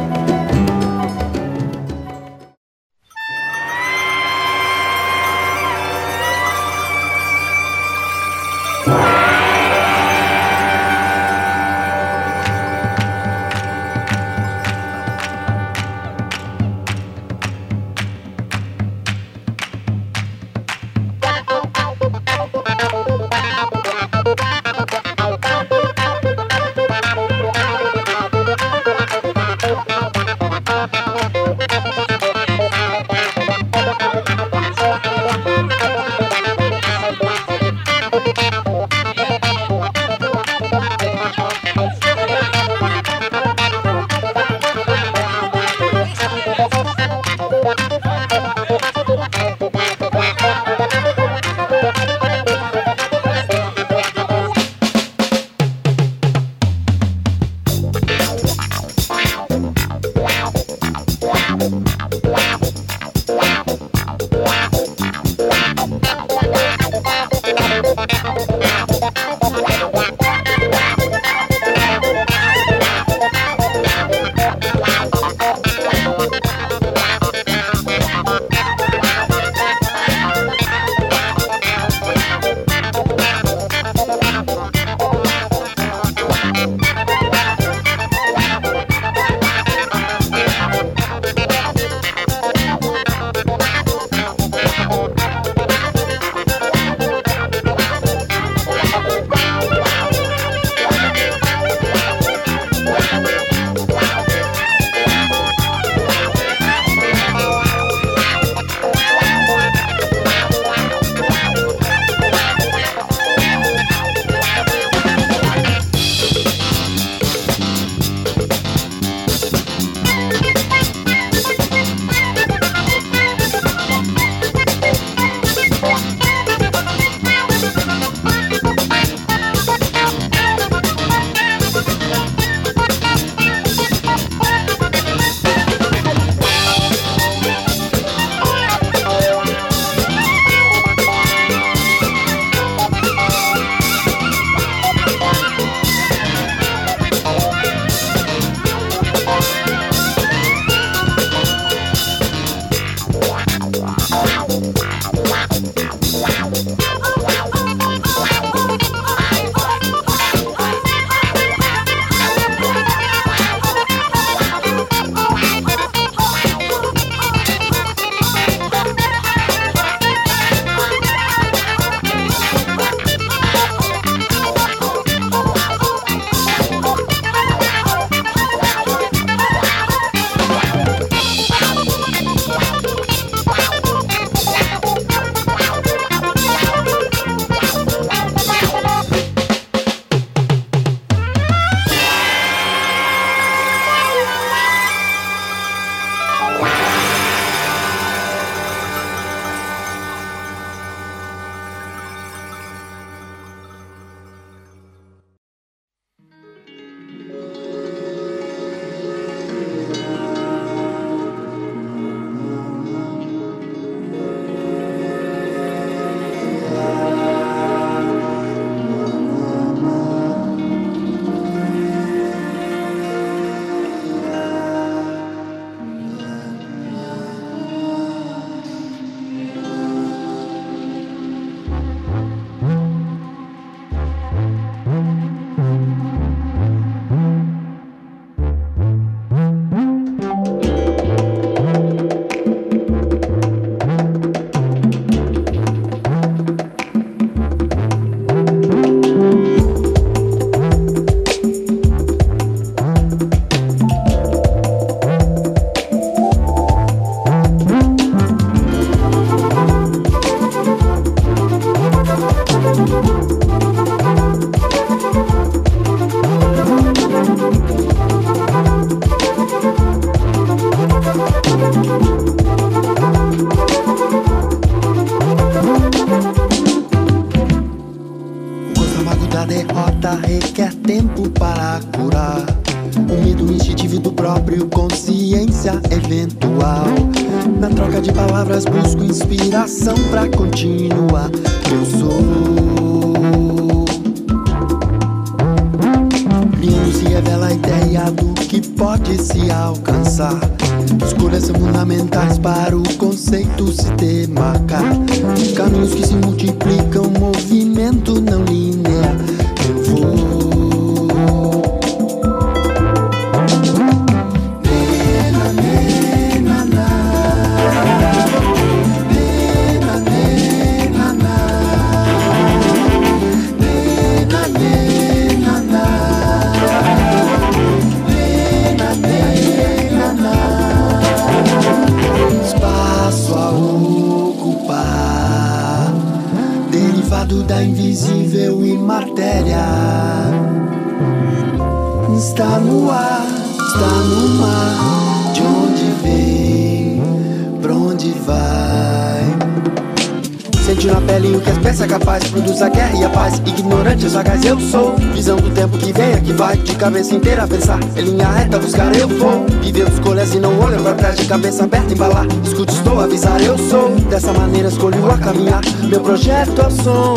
Projeto 366.85 367.14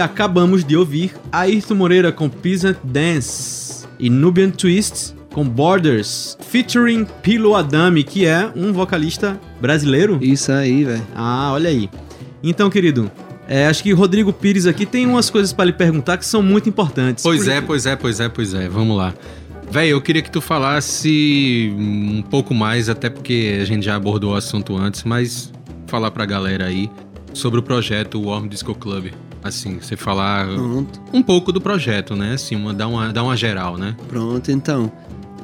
acabamos 0.00 0.64
de 0.64 0.76
ouvir 0.76 1.12
Ayrton 1.30 1.74
Moreira 1.74 2.10
com 2.10 2.28
Peasant 2.28 2.76
Dance 2.82 3.86
e 3.98 4.08
Nubian 4.10 4.50
Twist 4.50 5.14
com 5.32 5.44
Borders, 5.48 6.36
featuring 6.48 7.06
Pilo 7.22 7.54
Adami, 7.54 8.02
que 8.02 8.26
é 8.26 8.50
um 8.56 8.72
vocalista 8.72 9.40
brasileiro. 9.60 10.18
Isso 10.20 10.50
aí, 10.50 10.82
velho. 10.84 11.06
Ah, 11.14 11.50
olha 11.52 11.70
aí. 11.70 11.88
Então, 12.42 12.68
querido, 12.70 13.10
É, 13.52 13.66
acho 13.66 13.82
que 13.82 13.92
o 13.92 13.96
Rodrigo 13.96 14.32
Pires 14.32 14.64
aqui 14.64 14.86
tem 14.86 15.04
umas 15.06 15.28
coisas 15.28 15.52
pra 15.52 15.64
lhe 15.64 15.72
perguntar 15.72 16.16
que 16.16 16.24
são 16.24 16.40
muito 16.40 16.68
importantes. 16.68 17.24
Pois 17.24 17.42
Por- 17.44 17.50
é, 17.50 17.60
pois 17.60 17.84
é, 17.84 17.96
pois 17.96 18.20
é, 18.20 18.28
pois 18.28 18.54
é. 18.54 18.68
Vamos 18.68 18.96
lá. 18.96 19.12
Véi, 19.68 19.88
eu 19.88 20.00
queria 20.00 20.22
que 20.22 20.30
tu 20.30 20.40
falasse 20.40 21.72
um 21.76 22.22
pouco 22.30 22.54
mais, 22.54 22.88
até 22.88 23.10
porque 23.10 23.58
a 23.60 23.64
gente 23.64 23.84
já 23.84 23.96
abordou 23.96 24.32
o 24.32 24.36
assunto 24.36 24.76
antes, 24.76 25.02
mas 25.02 25.52
falar 25.88 26.12
pra 26.12 26.24
galera 26.26 26.66
aí 26.66 26.88
sobre 27.34 27.58
o 27.58 27.62
projeto 27.62 28.20
Warm 28.22 28.46
Disco 28.48 28.72
Club. 28.72 29.06
Assim, 29.42 29.78
você 29.80 29.96
falar 29.96 30.46
Pronto, 30.46 31.00
um 31.12 31.22
pouco 31.22 31.50
do 31.50 31.60
projeto, 31.60 32.14
né? 32.14 32.34
Assim, 32.34 32.54
uma, 32.56 32.74
dar, 32.74 32.88
uma, 32.88 33.12
dar 33.12 33.22
uma 33.24 33.36
geral, 33.36 33.76
né? 33.78 33.96
pronto, 34.08 34.50
então. 34.50 34.90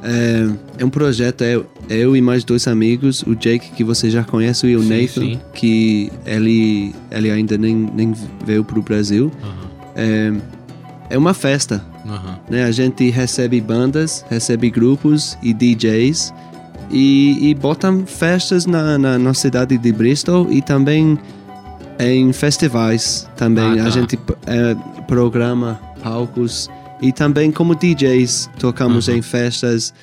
É, 0.03 0.47
é 0.77 0.85
um 0.85 0.89
projeto, 0.91 1.41
é 1.43 1.59
eu 1.89 2.15
e 2.15 2.21
mais 2.21 2.43
dois 2.43 2.67
amigos, 2.67 3.23
o 3.23 3.33
Jake, 3.35 3.71
que 3.71 3.83
você 3.83 4.11
já 4.11 4.23
conhece, 4.23 4.67
e 4.67 4.75
o 4.75 4.81
Sim, 4.83 4.89
Nathan, 4.89 5.21
sim. 5.21 5.39
que 5.55 6.11
ele, 6.25 6.93
ele 7.09 7.31
ainda 7.31 7.57
nem, 7.57 7.73
nem 7.75 8.13
veio 8.45 8.63
pro 8.63 8.79
Brasil. 8.83 9.31
Aham, 9.41 9.67
É, 9.95 10.33
é 11.09 11.17
uma 11.17 11.33
festa, 11.33 11.83
aham. 12.05 12.37
né? 12.47 12.65
A 12.65 12.71
gente 12.71 13.09
recebe 13.09 13.59
bandas, 13.59 14.23
recebe 14.29 14.69
grupos 14.69 15.35
e 15.41 15.51
DJs 15.51 16.31
e, 16.91 17.49
e 17.49 17.55
botam 17.55 18.05
festas 18.05 18.67
na, 18.67 18.99
na, 18.99 19.17
na 19.17 19.33
cidade 19.33 19.75
de 19.79 19.91
Bristol 19.91 20.47
e 20.51 20.61
também 20.61 21.17
em 21.99 22.31
festivais 22.33 23.27
também. 23.35 23.63
Ah, 23.79 23.83
tá. 23.83 23.83
A 23.85 23.89
gente 23.89 24.19
é, 24.45 24.75
programa 25.07 25.79
palcos 26.03 26.69
e 27.01 27.11
também 27.11 27.51
como 27.51 27.75
DJs 27.75 28.49
tocamos 28.59 29.07
Uhum. 29.07 29.15
em 29.15 29.21
festas. 29.21 29.93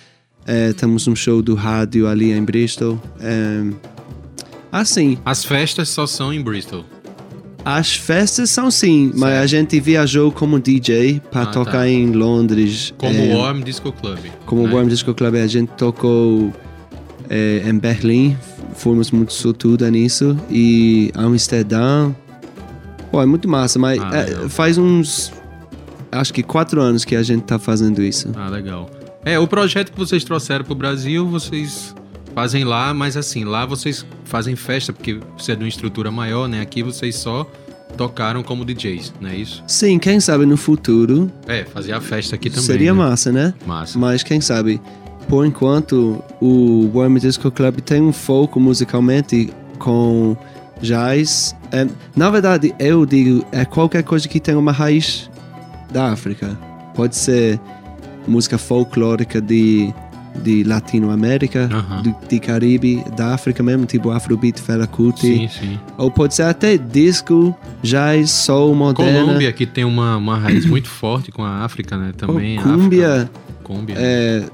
É, 0.47 0.73
temos 0.75 1.07
um 1.09 1.17
show 1.17 1.41
do 1.41 1.55
rádio 1.55 2.07
ali 2.07 2.33
em 2.33 2.43
Bristol. 2.45 3.01
É, 3.21 3.63
assim, 4.71 5.19
As 5.25 5.45
festas 5.45 5.89
só 5.89 6.07
são 6.07 6.33
em 6.33 6.43
Bristol. 6.43 6.85
as 7.65 7.95
festas 7.97 8.51
são 8.51 8.71
sim, 8.71 9.11
mas 9.15 9.31
Certo. 9.31 9.43
a 9.43 9.47
gente 9.47 9.81
viajou 9.81 10.31
como 10.31 10.61
DJ 10.61 11.21
para 11.31 11.43
Ah, 11.43 11.47
tocar 11.47 11.73
tá. 11.73 11.89
em 11.89 12.13
Londres. 12.13 12.93
Como 12.99 13.19
é, 13.19 13.35
Warm 13.35 13.63
Disco 13.63 13.91
Club. 13.91 14.19
Como 14.45 14.67
né? 14.67 14.75
Warm 14.75 14.87
Disco 14.89 15.15
Club, 15.15 15.35
a 15.37 15.47
gente 15.47 15.69
tocou 15.71 16.53
é, 17.31 17.63
em 17.67 17.79
Berlim, 17.79 18.37
fomos 18.75 19.11
muito 19.11 19.33
sortuda 19.33 19.91
nisso, 19.91 20.37
e 20.51 21.11
Amsterdã. 21.15 22.13
Pô, 23.11 23.23
é 23.23 23.27
muito 23.27 23.49
massa, 23.49 23.79
mas 23.79 24.01
Ah, 24.03 24.11
é, 24.17 24.49
faz 24.49 24.77
uns. 24.79 25.33
Acho 26.11 26.33
que 26.33 26.43
quatro 26.43 26.81
anos 26.81 27.05
que 27.05 27.17
a 27.17 27.23
gente 27.23 27.43
tá 27.43 27.59
fazendo 27.59 28.03
isso. 28.03 28.29
Ah, 28.37 28.49
legal. 28.49 28.89
É, 29.25 29.39
o 29.39 29.47
projeto 29.47 29.91
que 29.93 29.99
vocês 29.99 30.23
trouxeram 30.23 30.65
pro 30.65 30.75
Brasil, 30.75 31.27
vocês 31.27 31.95
fazem 32.35 32.65
lá, 32.65 32.93
mas 32.93 33.17
assim, 33.17 33.45
lá 33.45 33.65
vocês 33.65 34.05
fazem 34.25 34.55
festa, 34.57 34.93
porque 34.93 35.19
você 35.39 35.53
é 35.53 35.57
de 35.57 35.63
uma 35.63 35.69
estrutura 35.69 36.11
maior, 36.11 36.49
né? 36.49 36.61
Aqui 36.61 36.83
vocês 36.83 37.17
só 37.17 37.49
tocaram 37.97 38.43
como 38.43 38.65
DJs, 38.65 39.15
não 39.21 39.31
é 39.31 39.37
isso? 39.37 39.63
Sim, 39.67 39.99
quem 40.01 40.19
sabe 40.19 40.45
no 40.45 40.57
futuro 40.57 41.31
É, 41.47 41.65
fazer 41.65 41.93
a 41.93 42.01
festa 42.01 42.35
aqui 42.35 42.51
também. 42.51 42.65
seria 42.65 42.93
né? 42.93 42.99
massa, 42.99 43.31
né? 43.33 43.55
Massa. 43.67 43.97
Mas 43.99 44.23
quem 44.25 44.41
sabe, 44.41 44.81
por 45.25 45.45
enquanto, 45.47 46.23
o 46.41 46.91
Warm 46.95 47.17
Disco 47.17 47.51
Club 47.51 47.81
tem 47.81 48.01
um 48.03 48.13
foco 48.13 48.59
musicalmente 48.61 49.53
com 49.79 50.37
jazz. 50.81 51.55
É, 51.73 51.87
na 52.17 52.31
verdade, 52.31 52.75
eu 52.79 53.05
digo, 53.07 53.45
é 53.53 53.65
qualquer 53.65 54.03
coisa 54.03 54.29
que 54.29 54.39
tenha 54.41 54.59
uma 54.59 54.73
raiz 54.73 55.31
da 55.93 56.13
África. 56.13 56.59
Pode 56.95 57.17
ser 57.17 57.59
música 58.27 58.57
folclórica 58.59 59.41
de, 59.41 59.93
de 60.43 60.63
Latinoamérica, 60.65 61.69
Aham. 61.73 62.03
de, 62.03 62.15
de 62.29 62.39
Caribe, 62.41 63.05
da 63.17 63.35
África 63.35 63.63
mesmo, 63.63 63.85
tipo 63.87 64.11
Afrobeat, 64.11 64.61
Fela 64.61 64.87
Kuti. 64.87 65.21
Sim, 65.27 65.49
sim. 65.49 65.79
Ou 65.99 66.11
pode 66.11 66.35
ser 66.35 66.45
até 66.45 66.77
disco, 66.77 67.55
jazz, 67.83 68.31
soul, 68.31 68.75
moderna. 68.75 69.25
Colômbia, 69.25 69.53
que 69.53 69.67
tem 69.67 69.85
uma, 69.85 70.17
uma 70.17 70.39
raiz 70.39 70.65
muito 70.67 70.89
forte 70.89 71.31
com 71.33 71.43
a 71.43 71.65
África, 71.65 71.97
né? 71.97 72.13
Também. 72.17 72.59
Ou 72.59 72.65
a 72.65 72.75
África- 72.75 72.79
Cúmbia, 72.83 73.31
Cúmbia. 73.63 73.95
é, 73.99 74.45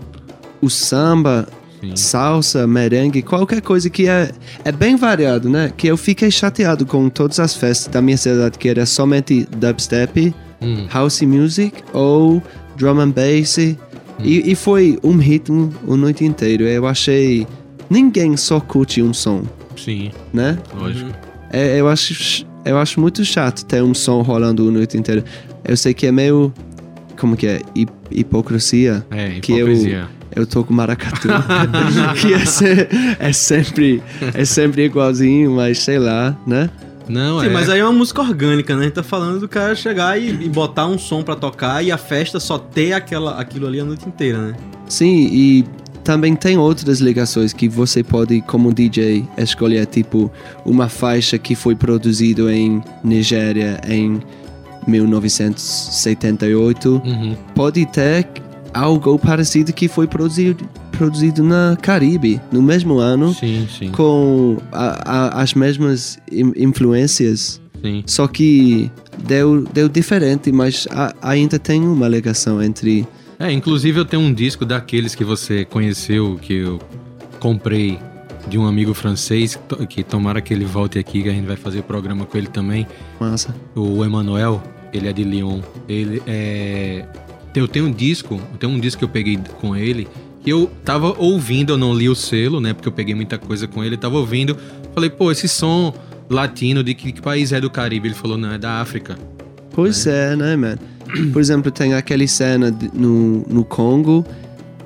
o 0.60 0.68
samba, 0.70 1.48
sim. 1.80 1.96
salsa, 1.96 2.66
merengue, 2.66 3.22
qualquer 3.22 3.60
coisa 3.62 3.88
que 3.90 4.08
é, 4.08 4.30
é 4.64 4.72
bem 4.72 4.96
variado, 4.96 5.48
né? 5.48 5.72
Que 5.76 5.86
eu 5.88 5.96
fiquei 5.96 6.30
chateado 6.30 6.84
com 6.86 7.08
todas 7.08 7.40
as 7.40 7.54
festas 7.54 7.92
da 7.92 8.00
minha 8.02 8.16
cidade 8.16 8.58
que 8.58 8.68
era 8.68 8.84
somente 8.86 9.46
dubstep, 9.56 10.34
Hum, 10.62 10.86
house 10.92 11.22
music 11.22 11.82
ou 11.94 12.42
drum 12.76 13.00
and 13.00 13.12
bass. 13.12 13.56
E, 13.58 13.76
e 14.22 14.54
foi 14.54 14.98
um 15.02 15.16
ritmo 15.16 15.72
a 15.88 15.96
noite 15.96 16.22
inteira. 16.22 16.64
Eu 16.64 16.86
achei. 16.86 17.46
Ninguém 17.88 18.36
só 18.36 18.60
curte 18.60 19.00
um 19.02 19.14
som, 19.14 19.42
sim, 19.74 20.10
né? 20.34 20.58
lógico. 20.78 21.10
É, 21.50 21.80
eu, 21.80 21.88
acho, 21.88 22.12
ch- 22.14 22.46
eu 22.64 22.76
acho 22.76 23.00
muito 23.00 23.24
chato 23.24 23.64
ter 23.64 23.82
um 23.82 23.94
som 23.94 24.20
rolando 24.20 24.68
a 24.68 24.70
noite 24.70 24.98
inteira. 24.98 25.24
Eu 25.64 25.76
sei 25.78 25.94
que 25.94 26.06
é 26.06 26.12
meio. 26.12 26.52
Como 27.18 27.34
que 27.38 27.46
é? 27.46 27.62
Hi- 27.74 27.86
hipocrisia. 28.10 29.04
É, 29.10 29.40
Que 29.40 29.52
eu- 29.52 29.66
hipocrisia. 29.66 30.08
Eu 30.34 30.46
tô 30.46 30.62
com 30.64 30.72
maracatu. 30.74 31.28
que 32.20 32.34
é, 32.34 32.44
se- 32.44 32.88
é 33.18 33.32
sempre, 33.32 34.02
é 34.34 34.44
sempre 34.44 34.84
igualzinho, 34.84 35.52
mas 35.56 35.78
sei 35.80 35.98
lá, 35.98 36.36
né? 36.46 36.68
Não, 37.08 37.40
Sim, 37.40 37.46
é. 37.46 37.48
mas 37.50 37.68
aí 37.68 37.80
é 37.80 37.84
uma 37.84 37.92
música 37.92 38.20
orgânica, 38.22 38.74
né? 38.76 38.82
A 38.82 38.84
gente 38.84 38.94
tá 38.94 39.02
falando 39.02 39.40
do 39.40 39.48
cara 39.48 39.74
chegar 39.74 40.16
e, 40.20 40.28
e 40.28 40.48
botar 40.48 40.86
um 40.86 40.96
som 40.96 41.24
pra 41.24 41.34
tocar 41.34 41.84
e 41.84 41.90
a 41.90 41.98
festa 41.98 42.38
só 42.38 42.56
ter 42.56 42.92
aquela, 42.92 43.40
aquilo 43.40 43.66
ali 43.66 43.80
a 43.80 43.84
noite 43.84 44.06
inteira, 44.08 44.38
né? 44.38 44.54
Sim, 44.88 45.28
e 45.32 45.64
também 46.04 46.36
tem 46.36 46.56
outras 46.56 47.00
ligações 47.00 47.52
que 47.52 47.68
você 47.68 48.04
pode, 48.04 48.40
como 48.42 48.72
DJ, 48.72 49.26
escolher, 49.36 49.86
tipo, 49.86 50.30
uma 50.64 50.88
faixa 50.88 51.36
que 51.36 51.56
foi 51.56 51.74
produzida 51.74 52.54
em 52.54 52.80
Nigéria 53.02 53.80
em 53.88 54.20
1978. 54.86 57.02
Uhum. 57.04 57.36
Pode 57.54 57.84
ter 57.86 58.26
algo 58.74 59.18
parecido 59.18 59.72
que 59.72 59.88
foi 59.88 60.06
produzido, 60.06 60.68
produzido 60.92 61.42
na 61.42 61.76
Caribe, 61.80 62.40
no 62.52 62.62
mesmo 62.62 62.98
ano, 62.98 63.32
Sim, 63.34 63.66
sim, 63.78 63.90
com 63.90 64.58
a- 64.72 65.02
a- 65.38 65.42
as 65.42 65.54
mesmas 65.54 66.18
in- 66.30 66.52
influências. 66.56 67.60
sim. 67.82 68.02
Só 68.06 68.26
que 68.28 68.90
deu, 69.24 69.62
deu 69.72 69.88
diferente, 69.88 70.52
mas 70.52 70.86
a- 70.90 71.14
ainda 71.22 71.58
tem 71.58 71.80
uma 71.82 72.06
ligação 72.08 72.62
entre. 72.62 73.06
É, 73.38 73.50
inclusive 73.50 73.98
eu 73.98 74.04
tenho 74.04 74.22
um 74.22 74.32
disco 74.34 74.64
daqueles 74.66 75.14
que 75.14 75.24
você 75.24 75.64
conheceu, 75.64 76.38
que 76.42 76.52
eu 76.54 76.78
comprei 77.38 77.98
de 78.48 78.58
um 78.58 78.66
amigo 78.66 78.92
francês, 78.94 79.58
que 79.88 80.02
tomara 80.02 80.40
que 80.40 80.52
ele 80.52 80.64
volte 80.64 80.98
aqui, 80.98 81.22
que 81.22 81.28
a 81.28 81.32
gente 81.32 81.46
vai 81.46 81.56
fazer 81.56 81.78
o 81.80 81.82
programa 81.82 82.26
com 82.26 82.36
ele 82.36 82.48
também. 82.48 82.86
Massa. 83.18 83.54
O 83.74 84.04
Emmanuel, 84.04 84.62
ele 84.92 85.08
é 85.08 85.12
de 85.12 85.24
Lyon. 85.24 85.60
Ele 85.88 86.22
é. 86.26 87.04
Eu 87.54 87.66
tenho 87.66 87.86
um 87.86 87.92
disco, 87.92 88.40
eu 88.52 88.58
tenho 88.58 88.72
um 88.72 88.78
disco 88.80 89.00
que 89.00 89.04
eu 89.04 89.08
peguei 89.08 89.38
com 89.60 89.74
ele, 89.74 90.06
que 90.42 90.50
eu 90.50 90.70
tava 90.84 91.14
ouvindo, 91.18 91.72
eu 91.72 91.76
não 91.76 91.92
li 91.92 92.08
o 92.08 92.14
selo, 92.14 92.60
né? 92.60 92.72
Porque 92.72 92.88
eu 92.88 92.92
peguei 92.92 93.14
muita 93.14 93.38
coisa 93.38 93.66
com 93.66 93.82
ele, 93.84 93.96
tava 93.96 94.16
ouvindo. 94.16 94.56
Falei, 94.94 95.10
pô, 95.10 95.30
esse 95.30 95.48
som 95.48 95.92
latino 96.28 96.82
de 96.82 96.94
que, 96.94 97.12
que 97.12 97.20
país 97.20 97.52
é 97.52 97.60
do 97.60 97.68
Caribe? 97.68 98.08
Ele 98.08 98.14
falou, 98.14 98.38
não, 98.38 98.52
é 98.52 98.58
da 98.58 98.80
África. 98.80 99.18
Pois 99.72 100.06
é, 100.06 100.36
né, 100.36 100.56
man? 100.56 100.78
Por 101.32 101.40
exemplo, 101.40 101.70
tem 101.70 101.94
aquela 101.94 102.26
cena 102.26 102.74
no, 102.92 103.44
no 103.48 103.64
Congo, 103.64 104.24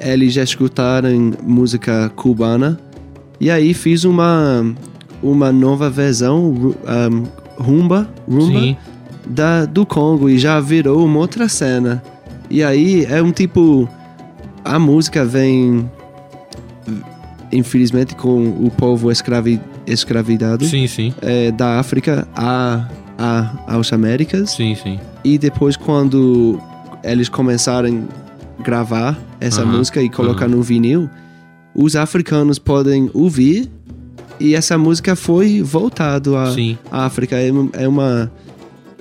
eles 0.00 0.32
já 0.32 0.42
escutaram 0.42 1.32
música 1.42 2.10
cubana, 2.16 2.78
e 3.40 3.50
aí 3.50 3.74
fiz 3.74 4.04
uma, 4.04 4.74
uma 5.22 5.52
nova 5.52 5.90
versão, 5.90 6.50
um, 6.50 7.24
rumba, 7.62 8.08
rumba 8.28 8.60
Sim, 8.60 8.76
da, 9.26 9.66
do 9.66 9.84
Congo, 9.84 10.28
e 10.28 10.38
já 10.38 10.58
virou 10.60 11.04
uma 11.04 11.18
outra 11.18 11.48
cena. 11.48 12.02
E 12.54 12.62
aí 12.62 13.04
é 13.06 13.20
um 13.20 13.32
tipo. 13.32 13.88
A 14.64 14.78
música 14.78 15.24
vem, 15.24 15.90
infelizmente, 17.52 18.14
com 18.14 18.48
o 18.64 18.70
povo 18.70 19.10
escravi, 19.10 19.60
escravidado 19.86 20.64
sim, 20.64 20.86
sim, 20.86 21.12
é, 21.20 21.50
da 21.50 21.78
África 21.78 22.26
a, 22.34 22.88
a, 23.18 23.74
aos 23.74 23.92
Américas. 23.92 24.50
sim, 24.52 24.74
sim. 24.74 24.98
E 25.22 25.36
depois, 25.36 25.76
quando 25.76 26.60
eles 27.02 27.28
começaram 27.28 28.04
a 28.58 28.62
gravar 28.62 29.18
essa 29.40 29.62
Aham, 29.62 29.78
música 29.78 30.00
e 30.02 30.08
colocar 30.08 30.46
aham. 30.46 30.56
no 30.56 30.62
vinil, 30.62 31.10
os 31.74 31.96
africanos 31.96 32.58
podem 32.58 33.10
ouvir 33.12 33.68
e 34.38 34.54
essa 34.54 34.78
música 34.78 35.16
foi 35.16 35.60
voltado 35.62 36.36
à 36.36 36.44
África. 36.90 37.36
É, 37.36 37.50
uma- 37.50 37.70
é 37.74 37.88
uma 37.88 38.32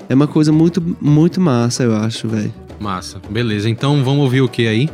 é 0.09 0.13
uma 0.15 0.27
coisa 0.27 0.51
muito 0.51 0.81
muito 0.99 1.39
massa, 1.39 1.83
eu 1.83 1.95
acho, 1.95 2.27
velho. 2.27 2.53
Massa. 2.83 3.19
Beleza, 3.29 3.69
então 3.69 4.03
vamos 4.03 4.23
ouvir 4.23 4.41
o 4.41 4.49
que 4.49 4.67
aí? 4.67 4.89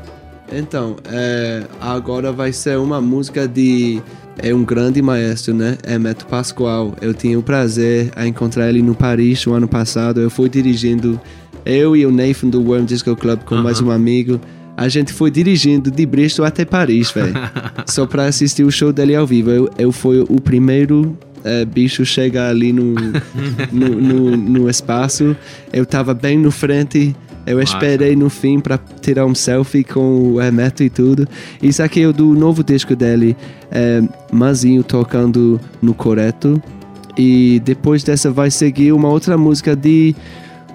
Então, 0.52 0.96
é, 1.12 1.64
agora 1.82 2.32
vai 2.32 2.54
ser 2.54 2.78
uma 2.78 3.02
música 3.02 3.48
de 3.48 4.02
é 4.42 4.54
um 4.54 4.64
grande 4.64 5.02
maestro, 5.02 5.54
né? 5.54 5.78
Hermeto 5.86 6.26
Pascoal. 6.28 6.96
Eu 7.02 7.14
tinha 7.14 7.38
o 7.38 7.44
prazer 7.44 8.12
a 8.16 8.26
encontrar 8.26 8.70
ele 8.70 8.82
no 8.82 8.96
Paris 8.96 9.46
o 9.46 9.54
ano 9.54 9.68
passado. 9.68 10.22
Eu 10.22 10.30
fui 10.30 10.48
dirigindo, 10.48 11.20
eu 11.66 11.96
e 11.96 12.06
o 12.06 12.12
Nathan 12.12 12.48
do 12.48 12.62
Worm 12.62 12.86
Disco 12.86 13.16
Club 13.16 13.42
com 13.44 13.56
Aham. 13.56 13.64
mais 13.64 13.82
um 13.82 13.92
amigo. 13.92 14.40
A 14.78 14.88
gente 14.88 15.12
foi 15.12 15.30
dirigindo 15.30 15.92
de 15.92 16.06
Bristol 16.06 16.46
até 16.46 16.64
Paris, 16.64 17.12
velho. 17.12 17.34
só 17.86 18.06
pra 18.06 18.26
assistir 18.26 18.64
o 18.64 18.72
show 18.72 18.94
dele 18.94 19.16
ao 19.16 19.28
vivo. 19.28 19.50
Eu, 19.50 19.70
eu 19.78 19.92
fui 19.92 20.22
o 20.22 20.40
primeiro 20.40 21.18
é, 21.44 21.66
bicho 21.66 22.06
chega 22.06 22.50
ali 22.50 22.72
no, 22.72 22.96
no, 23.72 23.90
no, 23.90 24.38
no 24.38 24.70
espaço. 24.70 25.36
Eu 25.74 25.86
tava 25.86 26.14
bem 26.14 26.38
no 26.38 26.52
frente. 26.52 27.16
Eu 27.50 27.60
esperei 27.60 28.16
no 28.16 28.30
fim 28.30 28.60
para 28.60 28.80
tirar 29.02 29.26
um 29.26 29.34
selfie 29.34 29.84
com 29.84 30.34
o 30.34 30.40
Hermeto 30.40 30.84
e 30.84 30.90
tudo. 30.90 31.28
Isso 31.60 31.82
aqui 31.82 32.04
é 32.04 32.14
do 32.14 32.36
novo 32.36 32.64
disco 32.64 32.96
dele, 32.96 33.36
é, 33.72 34.04
Mazinho 34.32 34.84
tocando 34.84 35.60
no 35.82 35.96
Coreto. 35.96 36.62
E 37.18 37.60
depois 37.66 38.04
dessa 38.04 38.30
vai 38.30 38.52
seguir 38.52 38.92
uma 38.92 39.10
outra 39.10 39.36
música 39.36 39.76
de 39.76 40.16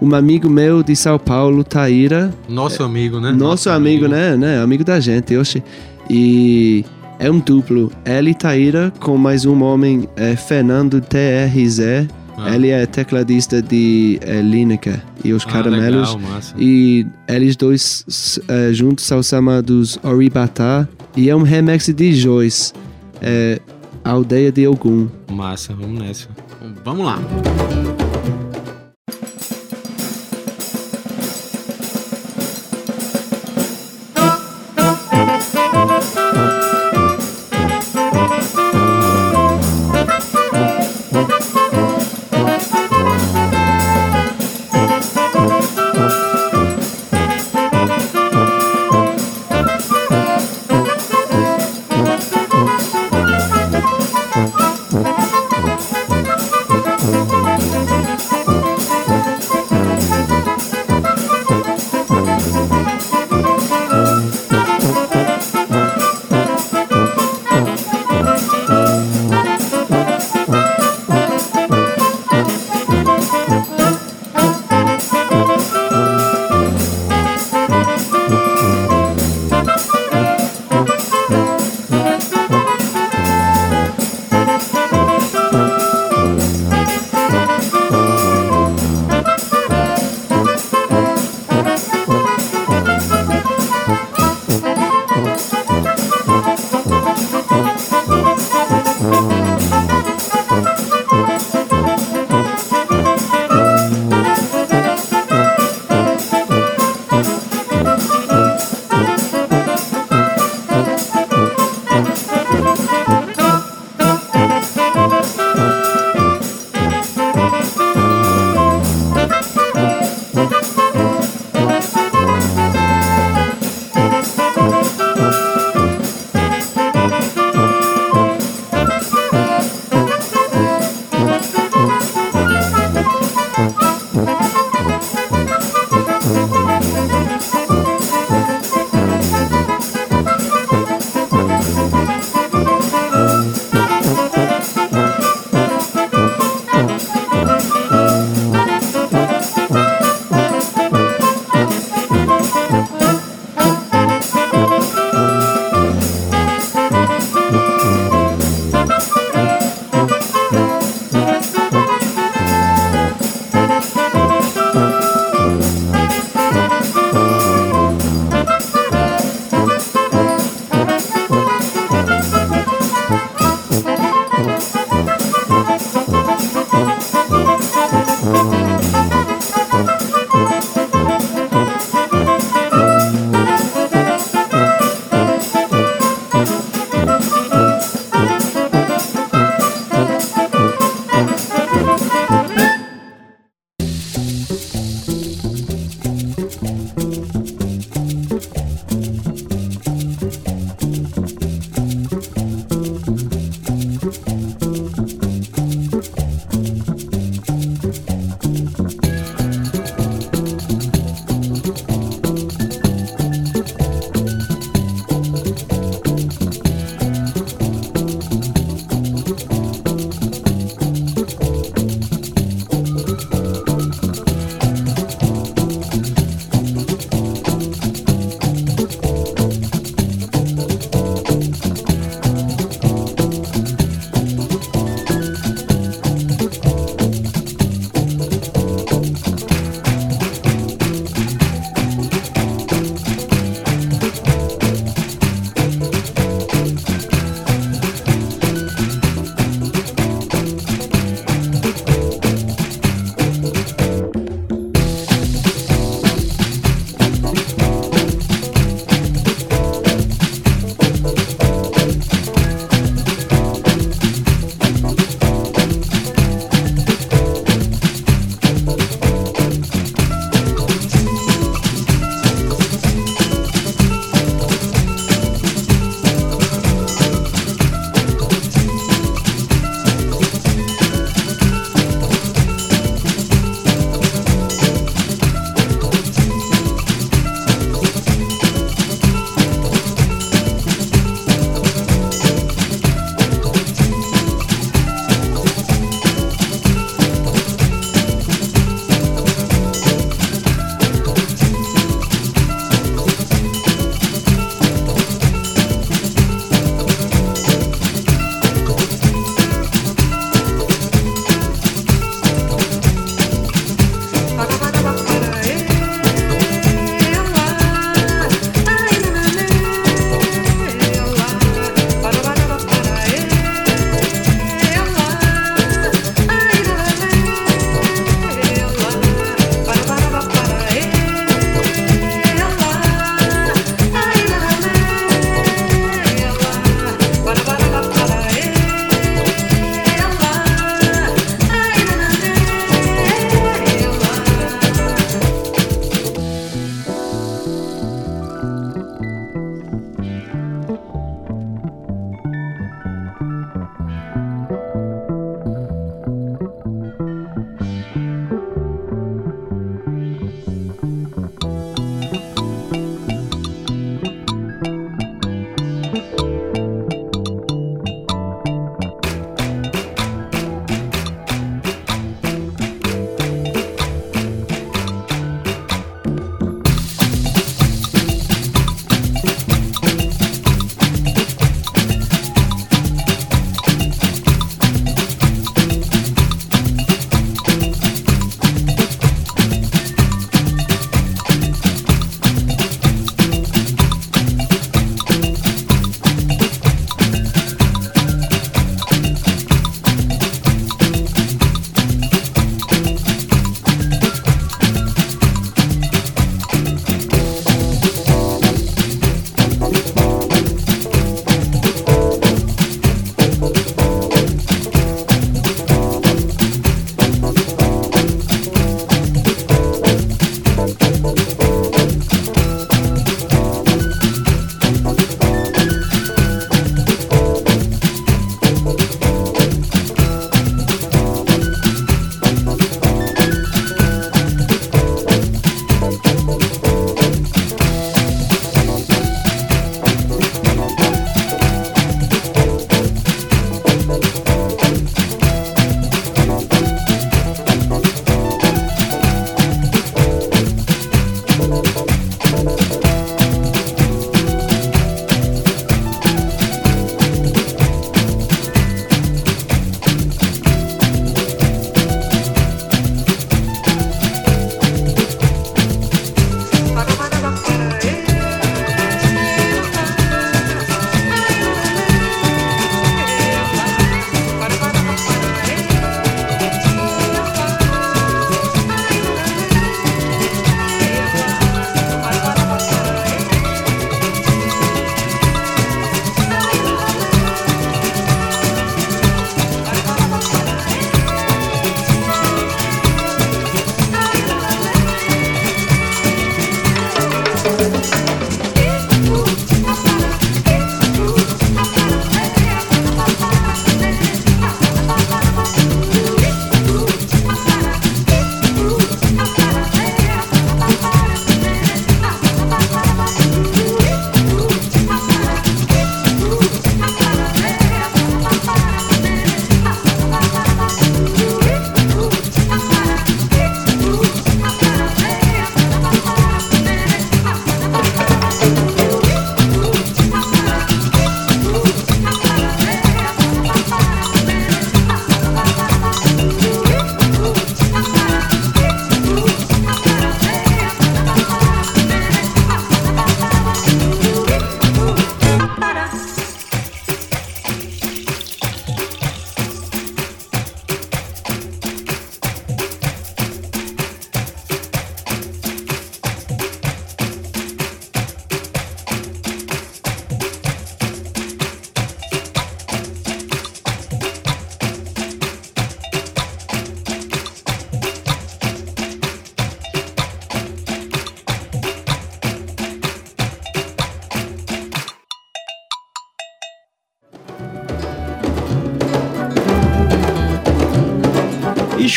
um 0.02 0.12
amigo 0.16 0.50
meu 0.50 0.82
de 0.82 0.96
São 0.96 1.16
Paulo, 1.16 1.62
Taíra. 1.62 2.34
Nosso 2.48 2.82
amigo, 2.82 3.20
né? 3.20 3.30
Nosso 3.30 3.70
amigo, 3.70 4.08
né? 4.08 4.36
né? 4.36 4.60
Amigo 4.60 4.82
da 4.82 4.98
gente, 4.98 5.36
oxe. 5.36 5.62
E 6.10 6.84
é 7.20 7.30
um 7.30 7.38
duplo. 7.38 7.92
Ele 8.04 8.30
e 8.30 8.34
Taíra 8.34 8.92
com 8.98 9.16
mais 9.16 9.44
um 9.44 9.62
homem, 9.62 10.08
é, 10.16 10.34
Fernando 10.34 11.00
TRZ. 11.00 12.08
Ah. 12.36 12.54
Ele 12.54 12.68
é 12.70 12.84
tecladista 12.86 13.62
de 13.62 14.18
é, 14.22 14.40
Lineker 14.40 15.00
e 15.24 15.32
os 15.32 15.44
Ah, 15.46 15.50
Caramelos. 15.50 16.14
legal. 16.16 16.40
E 16.58 17.06
eles 17.28 17.54
dois 17.56 18.38
é, 18.48 18.72
juntos 18.72 19.04
são 19.04 19.22
chamados 19.22 19.98
Oribatá. 20.02 20.88
E 21.16 21.30
é 21.30 21.36
um 21.36 21.42
remix 21.42 21.86
de 21.86 22.12
Joyce, 22.12 22.72
é, 23.22 23.60
Aldeia 24.04 24.50
de 24.50 24.66
Ogum. 24.66 25.08
Massa, 25.30 25.72
vamos 25.74 26.00
nessa. 26.00 26.28
Vamos 26.84 27.06
lá. 27.06 27.18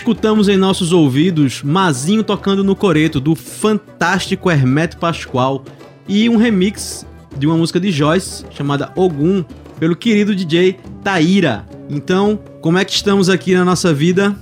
Escutamos 0.08 0.48
em 0.48 0.56
nossos 0.56 0.94
ouvidos 0.94 1.62
Mazinho 1.62 2.24
tocando 2.24 2.64
no 2.64 2.78
coreto 2.78 3.20
do 3.20 3.36
fantástico 3.36 4.50
Hermeto 4.50 4.96
Pascoal 4.96 5.66
e 6.08 6.30
um 6.30 6.38
remix 6.38 7.06
de 7.38 7.46
uma 7.46 7.58
música 7.58 7.78
de 7.78 7.92
Joyce 7.92 8.46
chamada 8.52 8.90
Ogum 8.96 9.44
pelo 9.78 9.98
querido 9.98 10.34
DJ 10.34 10.80
Taíra. 11.04 11.66
Então, 11.90 12.40
como 12.62 12.78
é 12.78 12.86
que 12.86 12.94
estamos 12.94 13.28
aqui 13.30 13.54
na 13.54 13.66
nossa 13.66 13.94
vida? 13.94 14.34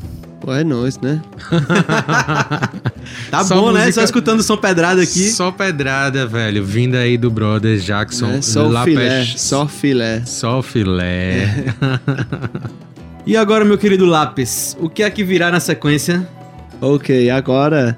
É 0.50 0.64
nóis, 0.64 1.00
né? 1.00 1.20
Tá 3.32 3.44
Só 3.44 3.56
bom, 3.56 3.72
né? 3.72 3.80
música- 3.86 3.94
Só 3.94 4.04
escutando 4.04 4.44
som 4.44 4.58
pedrada 4.58 5.02
aqui. 5.02 5.30
Só 5.32 5.52
pedrada, 5.52 6.28
velho. 6.28 6.64
Vindo 6.64 6.96
aí 6.96 7.18
do 7.18 7.32
Brothers 7.32 7.84
Jackson. 7.84 8.30
É, 8.34 8.42
só 8.44 8.68
o 8.68 8.72
La 8.72 8.84
filé, 8.84 9.26
só 9.36 9.68
filé. 9.68 10.24
Só 10.26 10.62
filé. 10.62 11.74
E 13.26 13.36
agora, 13.36 13.66
meu 13.66 13.78
querido 13.78 14.06
Lápis, 14.06 14.78
o 14.80 14.88
que 14.88 15.02
é 15.02 15.10
que 15.10 15.24
virá 15.24 15.50
na 15.50 15.60
sequência? 15.60 16.28
Ok, 16.80 17.30
agora 17.32 17.98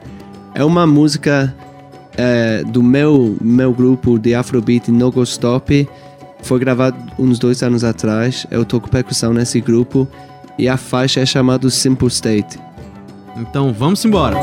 é 0.55 0.63
uma 0.63 0.87
música 0.87 1.53
é, 2.15 2.63
do 2.63 2.81
meu, 2.81 3.35
meu 3.41 3.73
grupo 3.73 4.17
de 4.17 4.33
Afrobeat 4.33 4.89
No 4.89 5.11
Go 5.11 5.23
Stop. 5.23 5.87
Foi 6.41 6.59
gravado 6.59 6.97
uns 7.19 7.39
dois 7.39 7.61
anos 7.61 7.83
atrás. 7.83 8.47
Eu 8.49 8.63
toco 8.63 8.89
percussão 8.89 9.33
nesse 9.33 9.59
grupo. 9.59 10.07
E 10.57 10.67
a 10.67 10.77
faixa 10.77 11.19
é 11.19 11.25
chamada 11.25 11.69
Simple 11.69 12.07
State. 12.07 12.57
Então, 13.35 13.73
vamos 13.73 14.03
embora. 14.05 14.37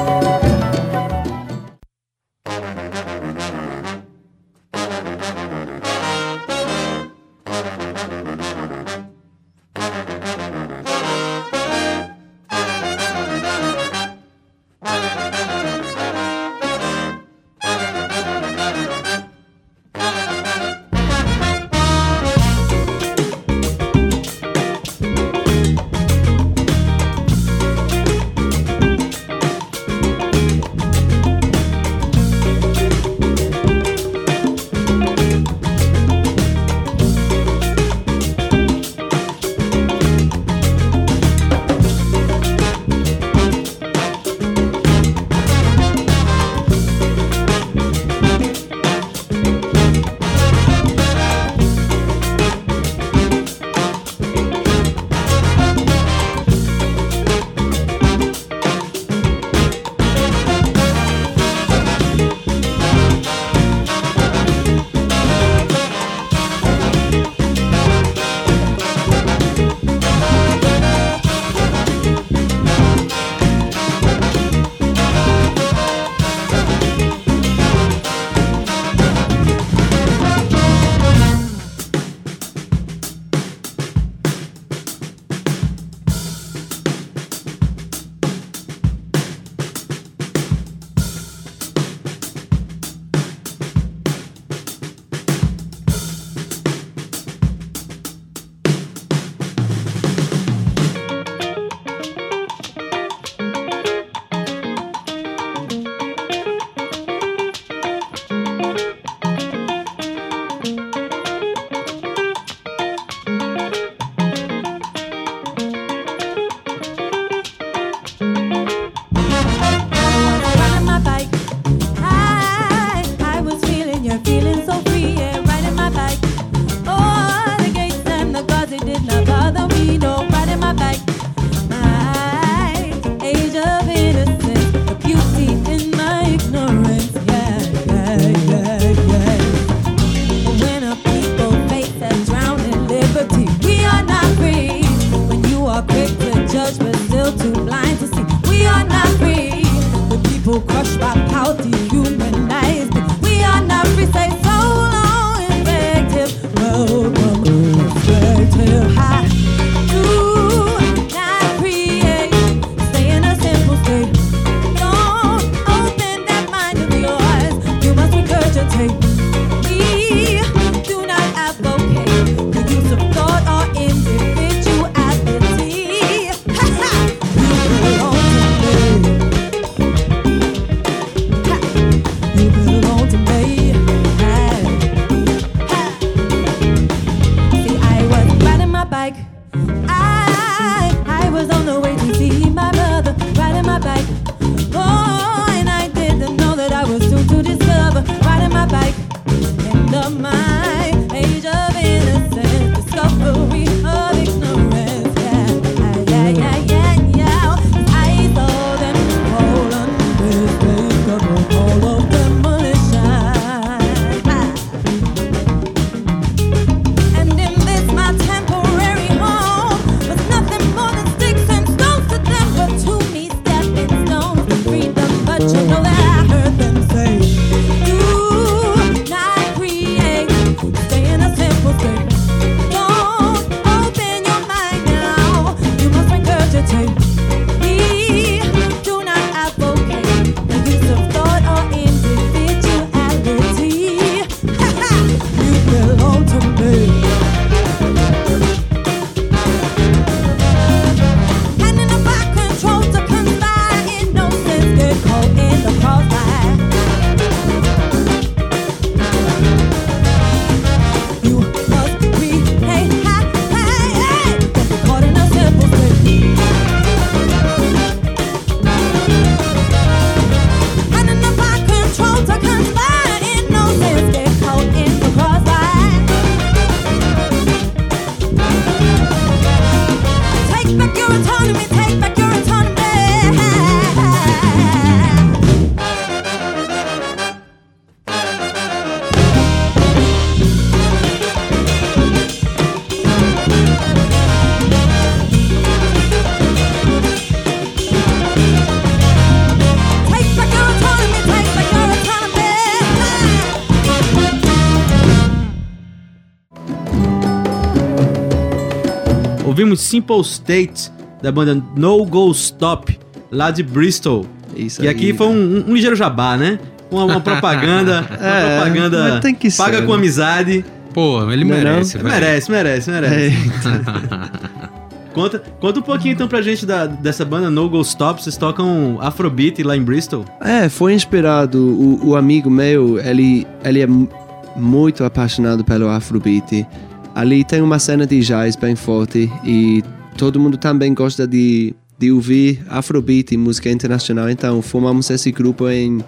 Ouvimos 309.75 309.81
Simple 309.81 310.21
State, 310.23 310.91
da 311.23 311.31
banda 311.33 311.63
No 311.77 312.05
Go 312.05 312.31
Stop, 312.33 312.99
lá 313.31 313.51
de 313.51 313.63
Bristol. 313.63 314.27
Isso 314.57 314.83
E 314.83 314.89
aí. 314.89 314.95
aqui 314.95 315.13
foi 315.13 315.27
um, 315.27 315.65
um 315.69 315.75
ligeiro 315.75 315.97
jabá, 315.97 316.37
né? 316.37 316.59
Uma, 316.91 317.05
uma 317.05 317.21
propaganda, 317.23 318.07
uma 318.09 318.27
É, 318.29 318.57
propaganda 318.61 319.09
mas 319.11 319.21
tem 319.21 319.35
que 319.35 319.51
paga 319.51 319.79
ser, 319.79 319.85
com 319.85 319.93
né? 319.93 319.99
amizade. 319.99 320.65
Pô, 320.93 321.29
ele 321.33 321.45
Não 321.45 321.57
é 321.57 321.65
não? 321.65 321.71
merece. 321.73 321.99
Merece, 321.99 322.51
merece, 322.51 322.91
merece. 322.91 323.37
Conta, 325.13 325.41
conta 325.61 325.79
um 325.79 325.83
pouquinho 325.83 326.13
então 326.15 326.27
pra 326.27 326.43
gente 326.43 326.67
da- 326.67 326.87
dessa 326.87 327.25
banda 327.25 327.49
No 327.49 327.69
Go 327.69 327.81
Stop. 327.83 328.21
Vocês 328.21 328.37
tocam 328.37 328.99
Afrobeat 329.01 329.63
lá 329.63 329.77
em 329.77 329.83
Bristol? 329.83 330.25
É, 330.41 330.69
foi 330.69 330.93
inspirado. 330.93 331.59
O, 331.65 332.09
o 332.11 332.17
amigo 332.17 332.51
meu, 332.51 332.99
ele, 332.99 333.47
ele 333.65 333.81
é 333.81 333.87
mu- 333.87 334.09
muito 334.57 335.05
apaixonado 335.05 335.63
pelo 335.65 335.89
Afrobeat. 335.89 336.67
Ali 337.15 337.45
tem 337.45 337.63
uma 337.63 337.79
cena 337.79 338.07
de 338.07 338.21
jazz 338.21 338.57
bem 338.57 338.75
forte 338.75 339.31
e 339.45 339.83
todo 340.17 340.41
mundo 340.41 340.57
também 340.57 340.93
gosta 340.93 341.27
de, 341.27 341.73
de 341.99 342.11
ouvir 342.11 342.65
Afrobeat 342.69 343.33
e 343.33 343.37
música 343.37 343.71
internacional. 343.71 344.29
Então 344.29 344.61
formamos 344.61 345.09
esse 345.11 345.31
grupo 345.31 345.69
em. 345.69 346.03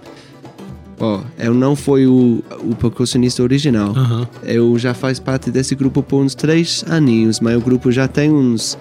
Ó, 0.99 1.21
eu 1.39 1.55
não 1.55 1.77
fui 1.77 2.07
o, 2.07 2.43
o 2.63 2.75
percussionista 2.75 3.43
original. 3.43 3.91
Aham. 3.91 4.29
Eu 4.43 4.77
já 4.79 4.95
faz 4.95 5.21
parte 5.21 5.51
desse 5.51 5.75
grupo 5.75 6.03
por 6.03 6.23
uns 6.23 6.35
três 6.35 6.85
aninhos, 6.89 7.39
mas 7.39 7.57
o 7.57 7.61
grupo 7.61 7.93
já 7.93 8.09
tem 8.09 8.33
uns 8.33 8.77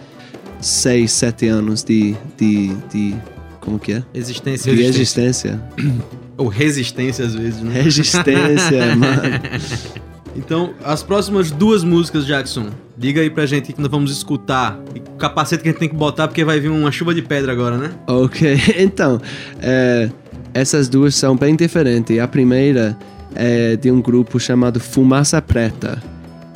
seis, 0.59 1.11
sete 1.11 1.47
anos 1.47 1.83
de. 1.83 2.15
de, 2.37 2.73
de 2.91 3.15
como 3.59 3.77
que 3.77 3.93
é? 3.93 4.03
Existência. 4.13 4.75
De 4.75 4.81
existência. 4.83 5.61
Ou 6.37 6.47
resistência 6.47 7.25
às 7.25 7.35
vezes, 7.35 7.61
né? 7.61 7.81
Resistência, 7.81 8.95
mano. 8.97 9.21
Então, 10.35 10.73
as 10.83 11.01
próximas 11.01 11.49
duas 11.49 11.83
músicas, 11.83 12.25
Jackson. 12.25 12.67
Diga 12.97 13.21
aí 13.21 13.29
pra 13.29 13.45
gente 13.45 13.73
que 13.73 13.81
nós 13.81 13.89
vamos 13.89 14.11
escutar. 14.11 14.79
E 14.93 14.99
o 14.99 15.17
capacete 15.17 15.63
que 15.63 15.69
a 15.69 15.71
gente 15.71 15.79
tem 15.79 15.89
que 15.89 15.95
botar, 15.95 16.27
porque 16.27 16.43
vai 16.43 16.59
vir 16.59 16.69
uma 16.69 16.91
chuva 16.91 17.13
de 17.13 17.21
pedra 17.21 17.51
agora, 17.51 17.77
né? 17.77 17.91
Ok, 18.07 18.57
então, 18.77 19.19
é, 19.61 20.09
essas 20.53 20.89
duas 20.89 21.15
são 21.15 21.35
bem 21.35 21.55
diferentes. 21.55 22.19
A 22.19 22.27
primeira 22.27 22.97
é 23.33 23.75
de 23.75 23.89
um 23.89 24.01
grupo 24.01 24.39
chamado 24.39 24.79
Fumaça 24.79 25.41
Preta. 25.41 26.01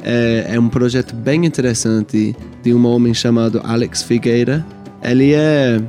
É, 0.03 0.51
é 0.53 0.59
um 0.59 0.69
projeto 0.69 1.13
bem 1.15 1.45
interessante 1.45 2.35
de 2.63 2.73
um 2.73 2.85
homem 2.85 3.13
chamado 3.13 3.61
Alex 3.63 4.03
Figueira. 4.03 4.65
Ele 5.01 5.33
é 5.33 5.81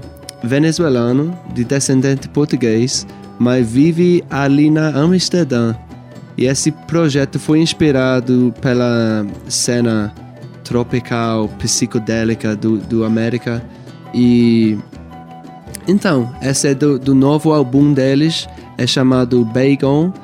venezuelano, 0.43 1.37
de 1.55 1.65
descendente 1.65 2.29
português, 2.29 3.07
mas 3.39 3.71
vive 3.71 4.25
ali 4.31 4.71
na 4.71 4.89
Amsterdã. 4.89 5.75
E 6.41 6.47
esse 6.47 6.73
projeto 6.73 7.39
foi 7.39 7.61
inspirado 7.61 8.55
pela 8.63 9.27
cena 9.47 10.11
tropical, 10.65 11.49
psicodélica 11.59 12.57
do, 12.57 12.79
do 12.79 13.05
América. 13.05 13.63
E 14.15 14.79
então, 15.87 16.35
esse 16.41 16.69
é 16.69 16.75
do, 16.75 16.99
do 16.99 17.15
novo 17.15 17.53
álbum 17.53 17.93
deles, 17.93 18.49
é 18.79 18.87
chamado 18.87 19.45
Bacon. 19.45 20.15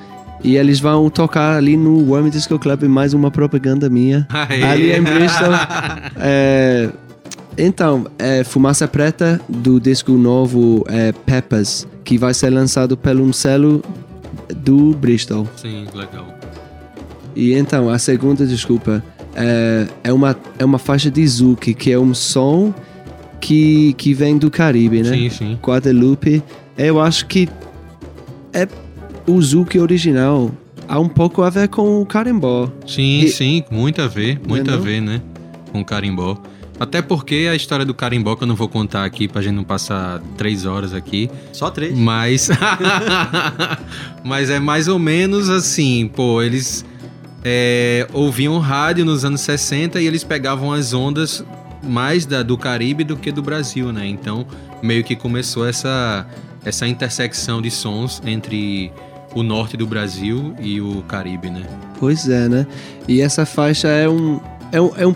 E 0.43 0.57
eles 0.57 0.81
vão 0.81 1.11
tocar 1.11 1.55
ali 1.55 1.77
no 1.77 2.09
Worm 2.09 2.31
Disco 2.31 2.59
Club, 2.59 2.85
mais 2.85 3.13
uma 3.13 3.31
propaganda 3.31 3.91
minha. 3.91 4.27
Aê. 4.31 4.63
Ali 4.63 4.93
em 4.93 5.03
Bristol. 5.03 5.49
É, 6.19 6.89
então, 7.59 8.07
é 8.19 8.43
Fumaça 8.43 8.89
Preta 8.89 9.39
do 9.49 9.79
disco 9.79 10.13
novo 10.13 10.83
é, 10.89 11.13
Peppers, 11.13 11.87
que 12.05 12.17
vai 12.17 12.33
ser 12.33 12.51
lançado 12.51 12.97
pelo 12.97 13.23
um 13.23 13.33
selo 13.35 13.83
do 14.55 14.93
Bristol. 14.95 15.47
Sim, 15.57 15.87
legal. 15.95 16.27
E 17.35 17.53
então, 17.55 17.89
a 17.91 17.99
segunda, 17.99 18.47
desculpa, 18.47 19.03
é, 19.35 19.87
é, 20.05 20.13
uma, 20.13 20.37
é 20.59 20.65
uma 20.65 20.79
faixa 20.79 21.11
de 21.11 21.27
Zouk, 21.27 21.75
que 21.75 21.93
é 21.93 21.99
um 21.99 22.15
som 22.15 22.73
que, 23.41 23.93
que 23.95 24.15
vem 24.15 24.39
do 24.39 24.51
Caribe, 24.51 25.03
né? 25.03 25.11
Sim, 25.15 25.29
sim. 25.31 25.59
Guadalupe. 25.63 26.43
Eu 26.79 27.01
acho 27.01 27.27
que 27.27 27.49
é 28.53 28.67
o 29.27 29.41
Zouk 29.41 29.79
original. 29.79 30.51
Há 30.89 30.99
um 31.01 31.09
pouco 31.09 31.43
a 31.43 31.51
ver 31.51 31.69
com 31.69 32.01
o 32.01 32.07
carimbó. 32.07 32.71
Sim, 32.87 33.21
E- 33.21 33.29
sim, 33.29 33.65
muito 33.71 34.01
a 34.01 34.07
ver, 34.07 34.41
muito 34.47 34.71
é 34.71 34.75
a 34.75 34.77
não? 34.77 34.83
ver, 34.83 35.01
né? 35.03 35.21
Com 35.73 35.81
o 35.81 35.85
carimbó. 35.85 36.39
Até 36.79 37.01
porque 37.01 37.49
a 37.51 37.55
história 37.55 37.85
do 37.85 37.95
carimbó, 37.95 38.37
que 38.37 38.45
eu 38.45 38.47
não 38.47 38.55
vou 38.55 38.69
contar 38.69 39.05
aqui 39.05 39.27
pra 39.27 39.41
gente 39.41 39.55
não 39.55 39.65
passar 39.65 40.21
três 40.37 40.67
horas 40.67 40.93
aqui, 40.93 41.31
Só 41.53 41.71
três. 41.71 41.97
mas. 41.97 42.51
mas 44.23 44.51
é 44.51 44.59
mais 44.59 44.87
ou 44.89 44.99
menos 44.99 45.49
assim, 45.49 46.11
pô, 46.15 46.43
eles 46.43 46.85
é, 47.45 48.07
ouviam 48.13 48.59
rádio 48.59 49.05
nos 49.05 49.25
anos 49.25 49.41
60 49.41 50.01
e 50.01 50.07
eles 50.07 50.25
pegavam 50.25 50.73
as 50.73 50.93
ondas 50.93 51.45
mais 51.83 52.27
da, 52.27 52.43
do 52.43 52.59
Caribe 52.59 53.05
do 53.05 53.17
que 53.17 53.31
do 53.31 53.43
Brasil, 53.43 53.93
né? 53.93 54.07
Então, 54.07 54.47
meio 54.83 55.05
que 55.05 55.15
começou 55.15 55.67
essa, 55.67 56.27
essa 56.65 56.87
intersecção 56.87 57.63
de 57.63 57.71
sons 57.71 58.21
entre 58.27 58.93
o 59.35 59.43
norte 59.43 59.77
do 59.77 59.87
Brasil 59.87 60.55
e 60.61 60.81
o 60.81 61.03
Caribe, 61.03 61.51
né? 61.51 61.63
Pois 61.99 62.29
é, 62.29 62.49
né? 62.49 62.67
E 63.07 63.21
essa 63.21 63.47
faixa 63.47 63.89
é 63.89 64.09
um. 64.09 64.41
É, 64.73 64.81
um, 64.81 64.93
é, 64.97 65.07
um, 65.07 65.15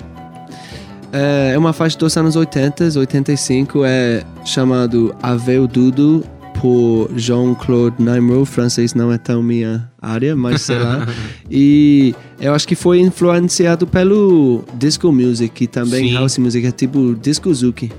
é 1.12 1.52
é 1.52 1.58
uma 1.58 1.72
faixa 1.72 1.98
dos 1.98 2.16
anos 2.16 2.36
80, 2.36 2.98
85, 2.98 3.84
é 3.84 4.24
chamado 4.44 5.14
Aveu 5.22 5.66
Dudu 5.66 6.24
por 6.60 7.10
Jean-Claude 7.16 7.96
Naimro, 7.98 8.44
francês 8.44 8.94
não 8.94 9.10
é 9.10 9.18
tão 9.18 9.42
minha 9.42 9.90
área, 10.00 10.36
mas 10.36 10.62
sei 10.62 10.78
lá. 10.78 11.06
e 11.50 12.14
eu 12.40 12.54
acho 12.54 12.68
que 12.68 12.74
foi 12.74 13.00
influenciado 13.00 13.86
pelo 13.86 14.62
disco 14.74 15.10
music 15.10 15.64
e 15.64 15.66
também 15.66 16.08
Sim. 16.08 16.14
house 16.14 16.38
music, 16.38 16.66
é 16.66 16.70
tipo 16.70 17.14
disco 17.14 17.52
zuki. 17.52 17.90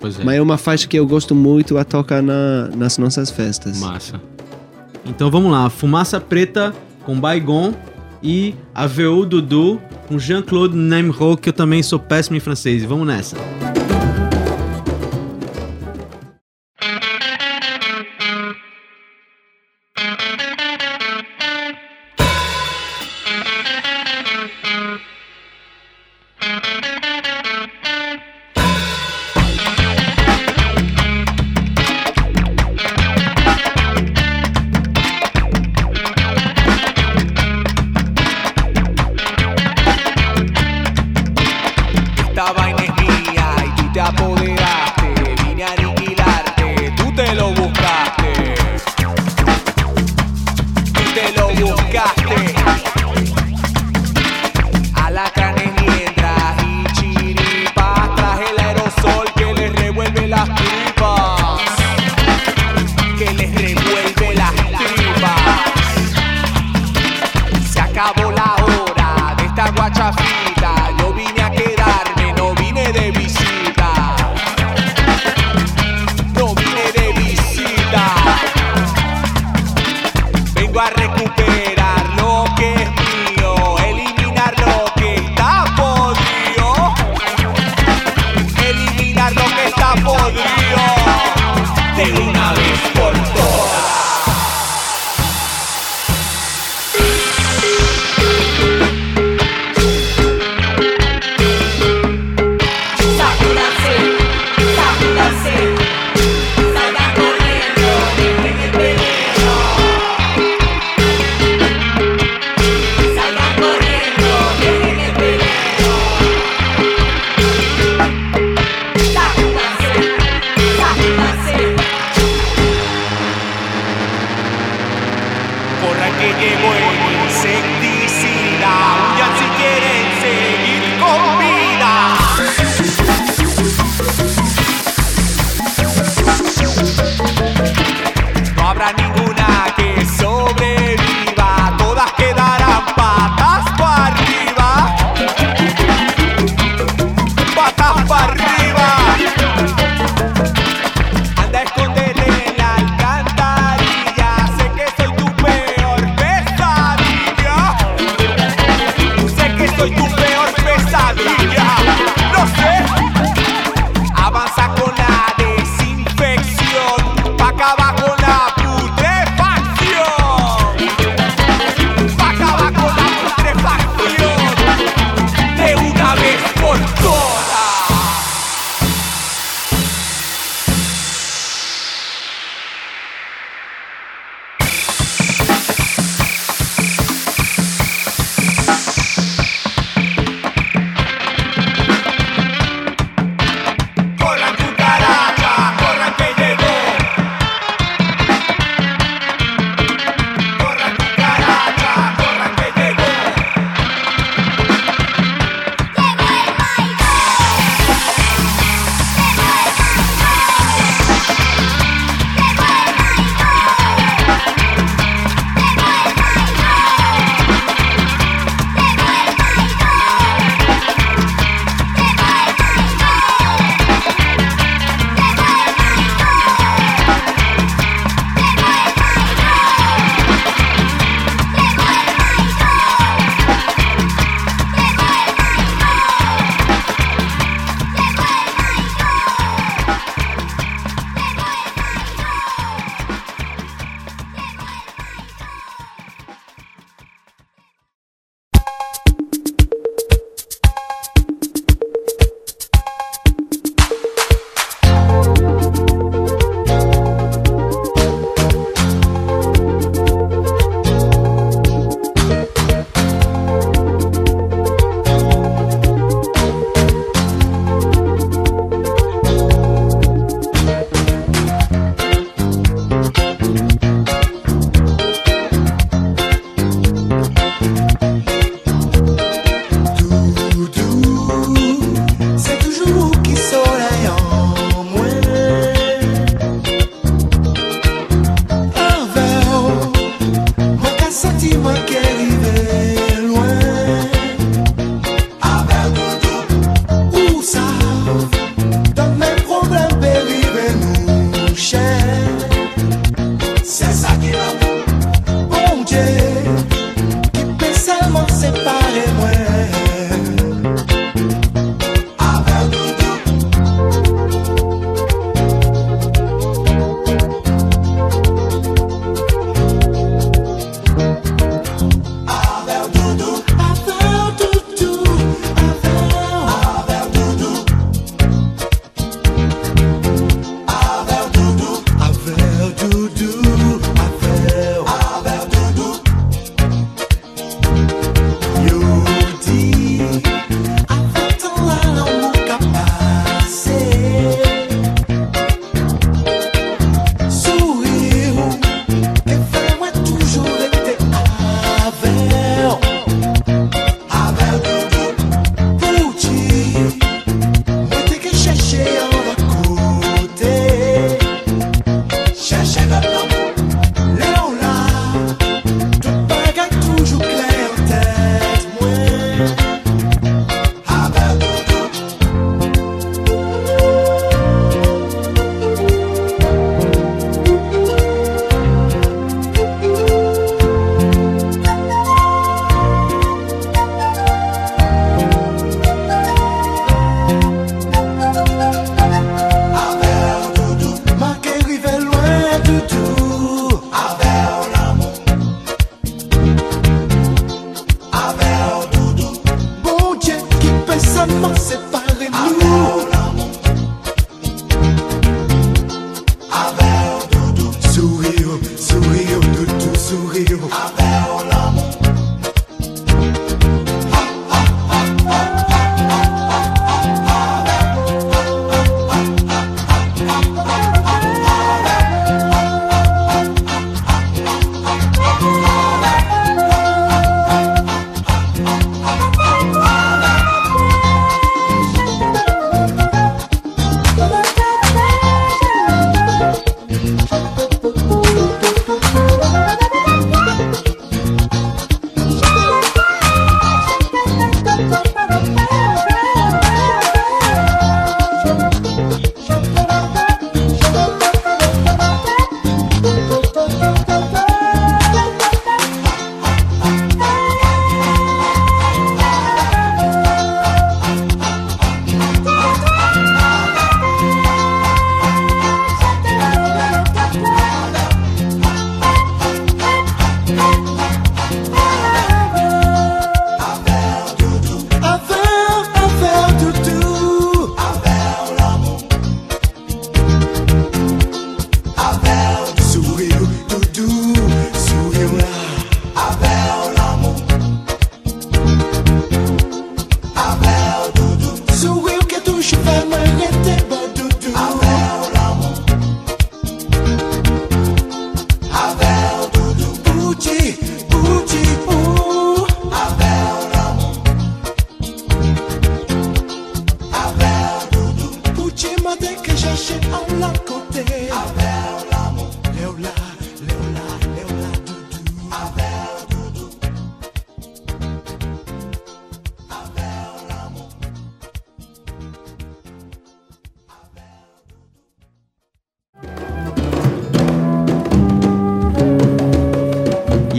Pois 0.00 0.18
é. 0.18 0.24
Mas 0.24 0.36
é 0.36 0.42
uma 0.42 0.56
faixa 0.56 0.88
que 0.88 0.98
eu 0.98 1.06
gosto 1.06 1.34
muito 1.34 1.76
a 1.78 1.84
tocar 1.84 2.22
na, 2.22 2.68
nas 2.74 2.96
nossas 2.98 3.30
festas. 3.30 3.78
Massa. 3.80 4.20
Então 5.04 5.30
vamos 5.30 5.52
lá. 5.52 5.68
Fumaça 5.70 6.20
Preta 6.20 6.74
com 7.04 7.18
Baigon 7.20 7.74
e 8.22 8.54
AVU 8.74 9.26
Dudu 9.26 9.80
com 10.06 10.18
Jean-Claude 10.18 10.76
Nemro, 10.76 11.36
que 11.36 11.48
eu 11.48 11.52
também 11.52 11.82
sou 11.82 11.98
péssimo 11.98 12.36
em 12.36 12.40
francês. 12.40 12.84
Vamos 12.84 13.06
nessa. 13.06 13.36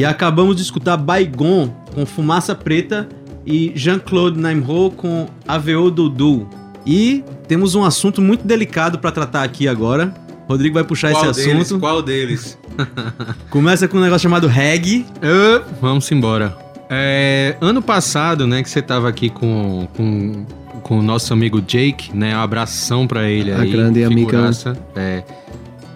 Acabamos 0.09 0.55
de 0.55 0.61
escutar 0.61 0.97
Baigon 0.97 1.69
com 1.93 2.05
Fumaça 2.05 2.53
Preta 2.55 3.07
e 3.45 3.71
Jean-Claude 3.75 4.39
Naimho 4.39 4.91
com 4.91 5.27
AVO 5.47 5.89
Dudu. 5.91 6.47
E 6.85 7.23
temos 7.47 7.75
um 7.75 7.83
assunto 7.83 8.21
muito 8.21 8.45
delicado 8.47 8.99
pra 8.99 9.11
tratar 9.11 9.43
aqui 9.43 9.67
agora. 9.67 10.13
Rodrigo 10.47 10.75
vai 10.75 10.83
puxar 10.83 11.11
Qual 11.11 11.29
esse 11.31 11.45
deles? 11.45 11.63
assunto. 11.63 11.79
Qual 11.81 12.01
deles? 12.01 12.57
Começa 13.49 13.87
com 13.87 13.97
um 13.97 14.01
negócio 14.01 14.23
chamado 14.23 14.47
reggae. 14.47 15.05
Ah, 15.21 15.63
vamos 15.81 16.09
embora. 16.11 16.57
É, 16.89 17.57
ano 17.59 17.81
passado, 17.81 18.47
né, 18.47 18.63
que 18.63 18.69
você 18.69 18.81
tava 18.81 19.09
aqui 19.09 19.29
com, 19.29 19.87
com, 19.97 20.45
com 20.81 20.99
o 20.99 21.03
nosso 21.03 21.33
amigo 21.33 21.61
Jake, 21.61 22.15
né? 22.15 22.35
Um 22.37 22.39
abração 22.39 23.05
pra 23.05 23.29
ele 23.29 23.51
A 23.51 23.59
aí. 23.59 23.69
grande 23.69 24.03
amigão. 24.05 24.25
figuraça. 24.29 24.77
É, 24.95 25.23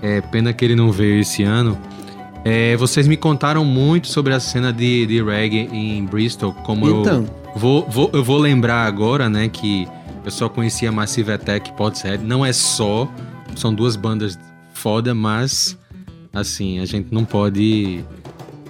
é, 0.02 0.20
pena 0.22 0.52
que 0.52 0.66
ele 0.66 0.76
não 0.76 0.92
veio 0.92 1.22
esse 1.22 1.44
ano. 1.44 1.78
É, 2.44 2.76
vocês 2.78 3.08
me 3.08 3.16
contaram 3.16 3.64
muito 3.64 4.08
sobre 4.08 4.34
a 4.34 4.40
cena 4.40 4.74
de, 4.74 5.06
de 5.06 5.22
reggae 5.24 5.70
em 5.72 6.04
Bristol, 6.06 6.54
como 6.64 6.88
Então. 6.90 7.26
eu 7.54 7.60
vou, 7.60 7.88
vou, 7.90 8.10
eu 8.14 8.24
vou 8.24 8.38
lembrar 8.40 8.86
agora, 8.86 9.30
né, 9.30 9.48
que 9.48 9.88
eu 10.26 10.32
só 10.32 10.50
conhecia 10.50 10.92
Massive 10.92 11.32
Attack 11.32 11.70
e 11.70 11.74
Portishead. 11.74 12.24
Não 12.24 12.44
é 12.46 12.52
só, 12.52 13.08
são 13.56 13.74
duas 13.74 13.96
bandas 13.96 14.40
foda, 14.74 15.14
mas 15.14 15.78
assim, 16.34 16.80
a 16.80 16.86
gente 16.86 17.14
não 17.14 17.26
pode 17.26 18.04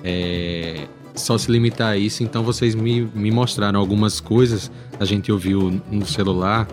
é, 0.03 0.87
só 1.15 1.37
se 1.37 1.49
limitar 1.51 1.91
a 1.93 1.97
isso. 1.97 2.23
Então 2.23 2.43
vocês 2.43 2.75
me, 2.75 3.01
me 3.13 3.31
mostraram 3.31 3.79
algumas 3.79 4.19
coisas, 4.19 4.69
a 4.99 5.05
gente 5.05 5.31
ouviu 5.31 5.81
no 5.89 6.05
celular, 6.05 6.67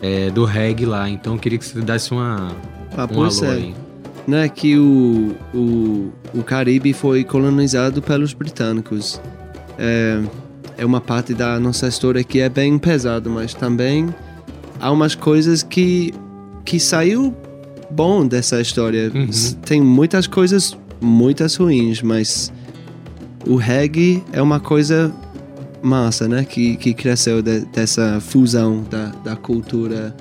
é, 0.00 0.30
do 0.30 0.44
reggae 0.44 0.84
lá. 0.84 1.08
Então 1.08 1.34
eu 1.34 1.38
queria 1.40 1.58
que 1.58 1.64
você 1.64 1.80
desse 1.80 2.12
uma, 2.12 2.52
Ah, 2.96 3.08
um 3.10 3.22
alô 3.24 3.44
é. 3.44 3.50
aí. 3.50 3.74
Né, 4.26 4.48
que 4.48 4.76
o, 4.78 5.34
o, 5.54 6.12
o 6.34 6.42
Caribe 6.42 6.92
foi 6.92 7.24
colonizado 7.24 8.00
pelos 8.02 8.32
britânicos. 8.32 9.20
É, 9.78 10.20
é 10.78 10.86
uma 10.86 11.00
parte 11.00 11.34
da 11.34 11.58
nossa 11.58 11.88
história 11.88 12.22
que 12.22 12.40
é 12.40 12.48
bem 12.48 12.78
pesada, 12.78 13.28
mas 13.28 13.52
também 13.54 14.14
há 14.80 14.90
umas 14.90 15.14
coisas 15.14 15.62
que, 15.62 16.12
que 16.64 16.78
saiu 16.78 17.34
bom 17.90 18.26
dessa 18.26 18.60
história. 18.60 19.10
Uhum. 19.14 19.28
Tem 19.64 19.80
muitas 19.80 20.26
coisas, 20.26 20.76
muitas 21.00 21.56
ruins, 21.56 22.00
mas 22.02 22.52
o 23.46 23.56
reggae 23.56 24.22
é 24.32 24.40
uma 24.40 24.60
coisa 24.60 25.12
massa, 25.82 26.28
né? 26.28 26.44
Que, 26.44 26.76
que 26.76 26.94
cresceu 26.94 27.42
de- 27.42 27.64
dessa 27.66 28.20
fusão 28.20 28.84
da, 28.88 29.06
da 29.24 29.36
cultura 29.36 30.14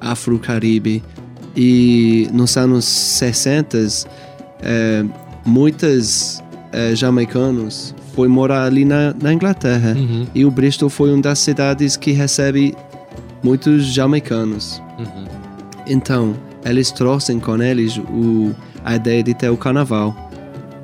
afro-caribe. 0.00 1.02
E 1.56 2.28
nos 2.32 2.56
anos 2.56 2.84
60, 2.84 3.78
eh, 4.60 5.04
muitos 5.44 6.42
eh, 6.72 6.94
jamaicanos 6.94 7.94
foi 8.14 8.28
morar 8.28 8.64
ali 8.64 8.84
na, 8.84 9.14
na 9.20 9.32
Inglaterra. 9.32 9.94
Uhum, 9.96 10.26
E 10.34 10.44
o 10.44 10.50
Bristol 10.50 10.88
foi 10.90 11.12
uma 11.12 11.22
das 11.22 11.38
cidades 11.38 11.96
que 11.96 12.12
recebe 12.12 12.74
muitos 13.42 13.86
jamaicanos. 13.86 14.82
uhum. 14.98 15.24
Então, 15.88 16.34
eles 16.64 16.90
trouxeram 16.90 17.38
com 17.38 17.62
eles 17.62 17.96
o, 17.96 18.52
a 18.84 18.96
ideia 18.96 19.22
de 19.22 19.32
ter 19.34 19.48
o 19.48 19.56
carnaval. 19.56 20.14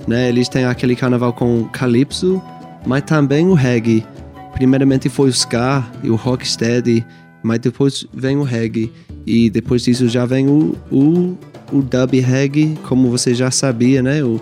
Né? 0.07 0.29
Eles 0.29 0.49
têm 0.49 0.64
aquele 0.64 0.95
carnaval 0.95 1.33
com 1.33 1.64
calypso, 1.73 2.41
mas 2.87 3.03
também 3.03 3.47
o 3.47 3.55
reggae. 3.55 4.07
Primeiramente 4.55 5.09
foi 5.09 5.29
o 5.29 5.33
ska 5.33 5.85
e 6.05 6.11
o 6.11 6.14
rocksteady, 6.14 7.05
mas 7.43 7.59
depois 7.59 8.07
vem 8.14 8.37
o 8.37 8.43
reggae. 8.45 8.93
E 9.27 9.49
depois 9.51 9.83
disso 9.83 10.09
já 10.09 10.25
vem 10.27 10.49
o, 10.49 10.75
o, 10.91 11.37
o 11.73 11.83
dub 11.83 12.18
reggae, 12.20 12.77
como 12.89 13.11
você 13.11 13.35
já 13.35 13.51
sabia, 13.51 14.03
né? 14.03 14.23
O, 14.25 14.41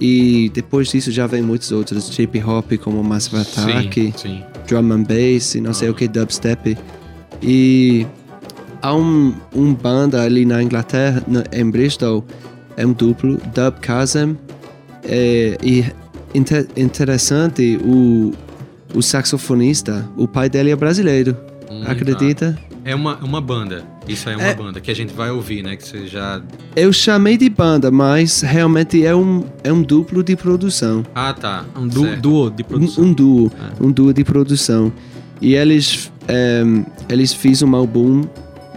e 0.00 0.50
depois 0.52 0.88
disso 0.88 1.10
já 1.12 1.26
vem 1.26 1.42
muitos 1.42 1.70
outros, 1.72 2.18
hip 2.18 2.42
hop 2.42 2.72
como 2.82 3.02
Massive 3.04 3.36
Attack 3.38 4.00
Sim, 4.00 4.12
sim. 4.16 4.42
drum 4.66 4.92
and 4.92 5.04
bass 5.04 5.54
não 5.56 5.72
sei 5.72 5.88
o 5.90 5.94
que, 5.94 6.08
dubstep. 6.08 6.76
E 7.42 8.06
há 8.80 8.94
um, 8.94 9.32
um 9.54 9.72
banda 9.74 10.22
ali 10.22 10.44
na 10.44 10.62
Inglaterra, 10.62 11.22
na- 11.26 11.44
em 11.52 11.70
Bristol, 11.70 12.24
é 12.76 12.86
um 12.86 12.92
duplo, 12.92 13.38
Dub 13.54 13.74
Chasm. 13.84 14.34
É, 15.04 15.56
e 15.62 15.84
inter- 16.34 16.66
interessante, 16.76 17.78
o, 17.84 18.32
o 18.94 19.02
saxofonista, 19.02 20.08
o 20.16 20.26
pai 20.28 20.48
dele 20.48 20.70
é 20.70 20.76
brasileiro. 20.76 21.36
Hum, 21.70 21.82
acredita? 21.86 22.58
tá. 22.68 22.71
É 22.84 22.94
uma, 22.94 23.16
uma 23.18 23.40
banda. 23.40 23.84
Isso 24.08 24.28
aí 24.28 24.34
é 24.34 24.38
uma 24.38 24.46
É. 24.48 24.54
banda 24.54 24.80
que 24.80 24.90
a 24.90 24.94
gente 24.94 25.12
vai 25.14 25.30
ouvir, 25.30 25.62
né? 25.62 25.76
Que 25.76 25.86
você 25.86 26.06
já. 26.06 26.40
Eu 26.74 26.92
chamei 26.92 27.36
de 27.36 27.48
banda, 27.48 27.90
mas 27.90 28.40
realmente 28.42 29.04
é 29.06 29.14
um, 29.14 29.44
é 29.62 29.72
um 29.72 29.82
duplo 29.82 30.22
de 30.24 30.34
produção. 30.34 31.04
Ah, 31.14 31.32
tá. 31.32 31.64
Um 31.76 31.86
du 31.86 32.02
Certo. 32.02 32.20
duo 32.20 32.50
de 32.50 32.62
Um, 32.62 32.66
produção. 32.66 33.04
um 33.04 33.12
duo, 33.12 33.52
um 33.80 33.90
duo 33.92 34.12
de 34.12 34.24
produção. 34.24 34.92
E 35.40 35.54
eles, 35.54 36.10
ehm, 36.28 36.82
eles 37.08 37.32
fizeram 37.32 37.72
um 37.72 37.76
álbum 37.76 38.22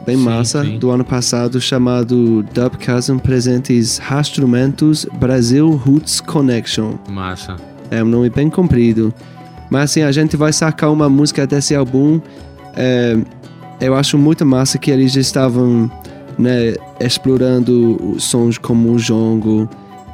bem 0.06 0.18
Sim, 0.18 0.24
massa 0.24 0.64
sim. 0.64 0.78
do 0.78 0.92
ano 0.92 1.04
passado 1.04 1.60
chamado 1.60 2.44
Dub 2.54 2.74
Chasm 2.80 3.18
Presentes 3.18 3.98
Rastrumentos 3.98 5.06
Brasil 5.20 5.70
Roots 5.72 6.22
Connection. 6.22 6.94
Massa. 7.10 7.56
É 7.90 8.04
um 8.04 8.08
nome 8.08 8.30
bem 8.30 8.50
comprido. 8.52 9.12
Mas 9.70 9.86
assim, 9.92 10.04
a 10.04 10.12
gente 10.12 10.38
vai 10.38 10.54
sacar 10.54 10.92
uma 10.92 11.10
música 11.10 11.48
desse 11.48 11.74
álbum. 11.74 12.22
eh, 12.78 13.18
eu 13.80 13.96
acho 13.96 14.18
muito 14.18 14.46
massa 14.46 14.78
que 14.78 14.92
eles 14.92 15.16
estavam 15.16 15.90
né, 16.38 16.76
explorando 17.00 18.16
sons 18.20 18.58
como 18.58 18.94
o 18.94 19.00
jongo, 19.00 19.70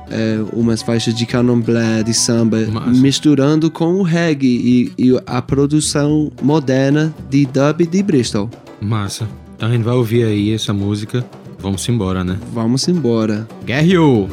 eh, 0.10 0.40
umas 0.54 0.82
faixas 0.82 1.16
de 1.16 1.26
candomblé, 1.26 2.04
de 2.04 2.14
samba, 2.14 2.58
misturando 2.88 3.72
com 3.72 3.96
o 3.96 4.04
reggae 4.04 4.92
e, 4.98 5.10
e 5.10 5.22
a 5.26 5.42
produção 5.42 6.32
moderna 6.42 7.14
de 7.30 7.46
dub 7.46 7.88
de 7.88 8.04
Bristol. 8.04 8.50
Massa. 8.82 9.28
Então 9.56 9.70
a 9.70 9.72
gente 9.72 9.84
vai 9.84 9.96
ouvir 9.96 10.26
aí 10.26 10.54
essa 10.54 10.74
música. 10.74 11.26
Vamos 11.60 11.88
embora, 11.88 12.24
né? 12.24 12.38
Vamos 12.52 12.88
embora. 12.88 13.48
Guerreou! 13.64 14.28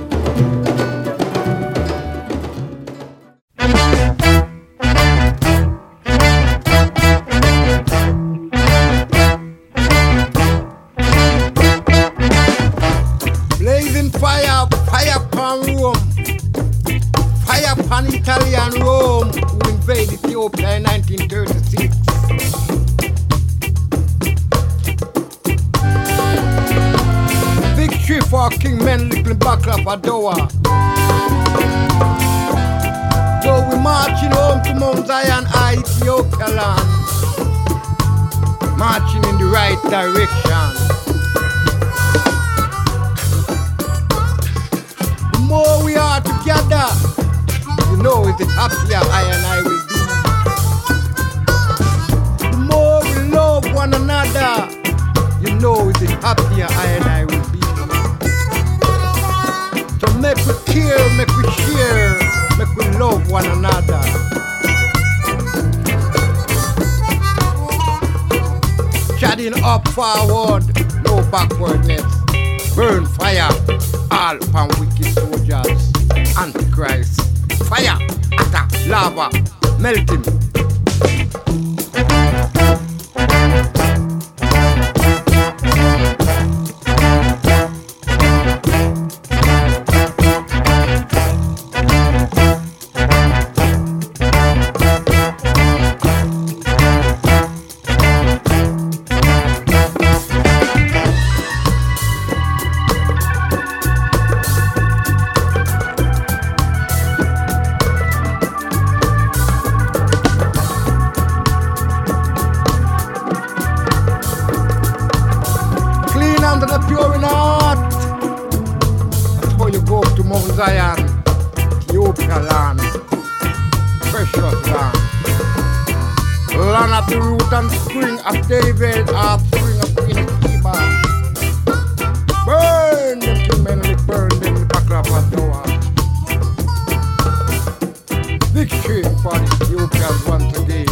Ethiopians 140.08 140.26
once 140.26 140.58
again. 140.58 140.86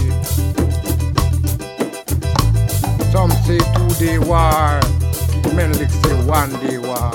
Some 3.10 3.30
say 3.44 3.58
two-day 3.58 4.18
war, 4.18 4.80
Menelik 5.54 5.90
say 5.90 6.24
one-day 6.26 6.78
war. 6.78 7.12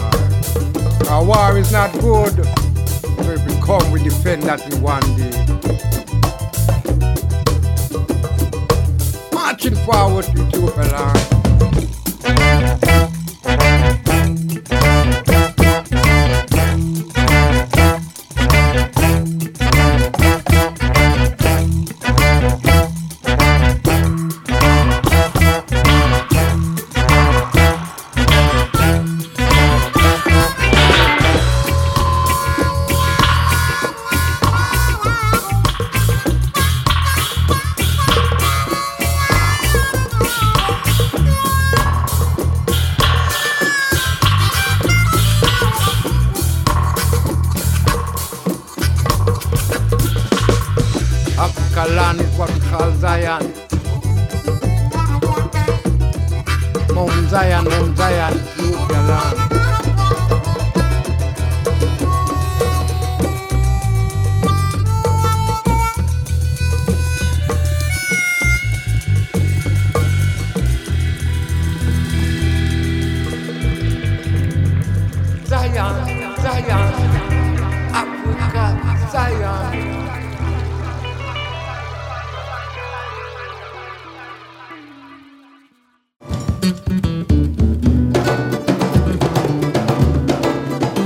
Our 1.10 1.23
war 1.23 1.57
is 1.57 1.72
not 1.72 1.91
good, 1.99 2.34
so 2.44 3.32
if 3.32 3.45
we 3.45 3.53
come, 3.61 3.91
we 3.91 4.02
defend 4.02 4.44
that 4.44 4.61
in 4.73 4.82
one 4.82 5.02
day. 5.15 5.32
Marching 9.34 9.76
forward 9.76 10.26
to 10.26 10.32
Ethiopia 10.32 10.91
land. 10.91 11.30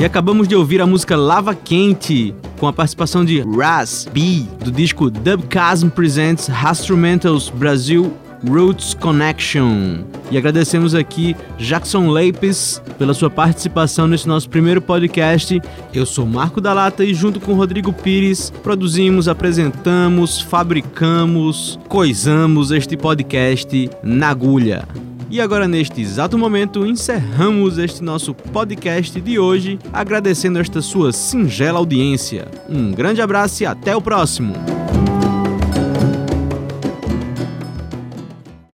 E 0.06 0.08
acabamos 0.08 0.48
de 0.48 0.56
ouvir 0.56 0.80
a 0.82 0.86
música 0.86 1.18
Lava 1.18 1.56
Quente, 1.56 2.36
com 2.60 2.68
a 2.68 2.72
participação 2.72 3.26
de 3.26 3.42
Raz 3.42 4.08
B, 4.14 4.46
do 4.64 4.72
disco 4.72 5.10
Dubcasm 5.10 5.90
Presents 5.90 6.48
Instrumentals 6.48 7.50
Brasil 7.50 8.14
Roots 8.48 8.94
Connection. 8.94 10.04
E 10.30 10.38
agradecemos 10.38 10.94
aqui 10.94 11.36
Jackson 11.58 12.12
Leipes 12.12 12.80
pela 13.00 13.16
sua 13.16 13.32
participação 13.32 14.06
nesse 14.06 14.28
nosso 14.28 14.48
primeiro 14.48 14.80
podcast. 14.80 15.60
Eu 15.92 16.06
sou 16.06 16.28
Marco 16.28 16.62
da 16.62 16.72
Lata 16.72 17.04
e 17.04 17.12
junto 17.12 17.40
com 17.40 17.56
Rodrigo 17.56 17.92
Pires 17.92 18.52
produzimos, 18.62 19.28
apresentamos, 19.28 20.40
fabricamos, 20.40 21.80
coisamos 21.88 22.70
este 22.70 22.96
podcast 22.96 23.90
na 24.04 24.30
agulha. 24.30 24.88
E 25.36 25.42
agora, 25.42 25.68
neste 25.68 26.00
exato 26.00 26.38
momento, 26.38 26.86
encerramos 26.86 27.78
este 27.78 28.02
nosso 28.02 28.34
podcast 28.34 29.20
de 29.20 29.38
hoje, 29.38 29.78
agradecendo 29.92 30.60
esta 30.60 30.82
sua 30.82 31.12
singela 31.12 31.78
audiência. 31.78 32.48
Um 32.70 32.94
grande 32.94 33.22
abraço 33.22 33.62
e 33.62 33.66
até 33.66 33.94
o 33.94 34.02
próximo! 34.02 34.75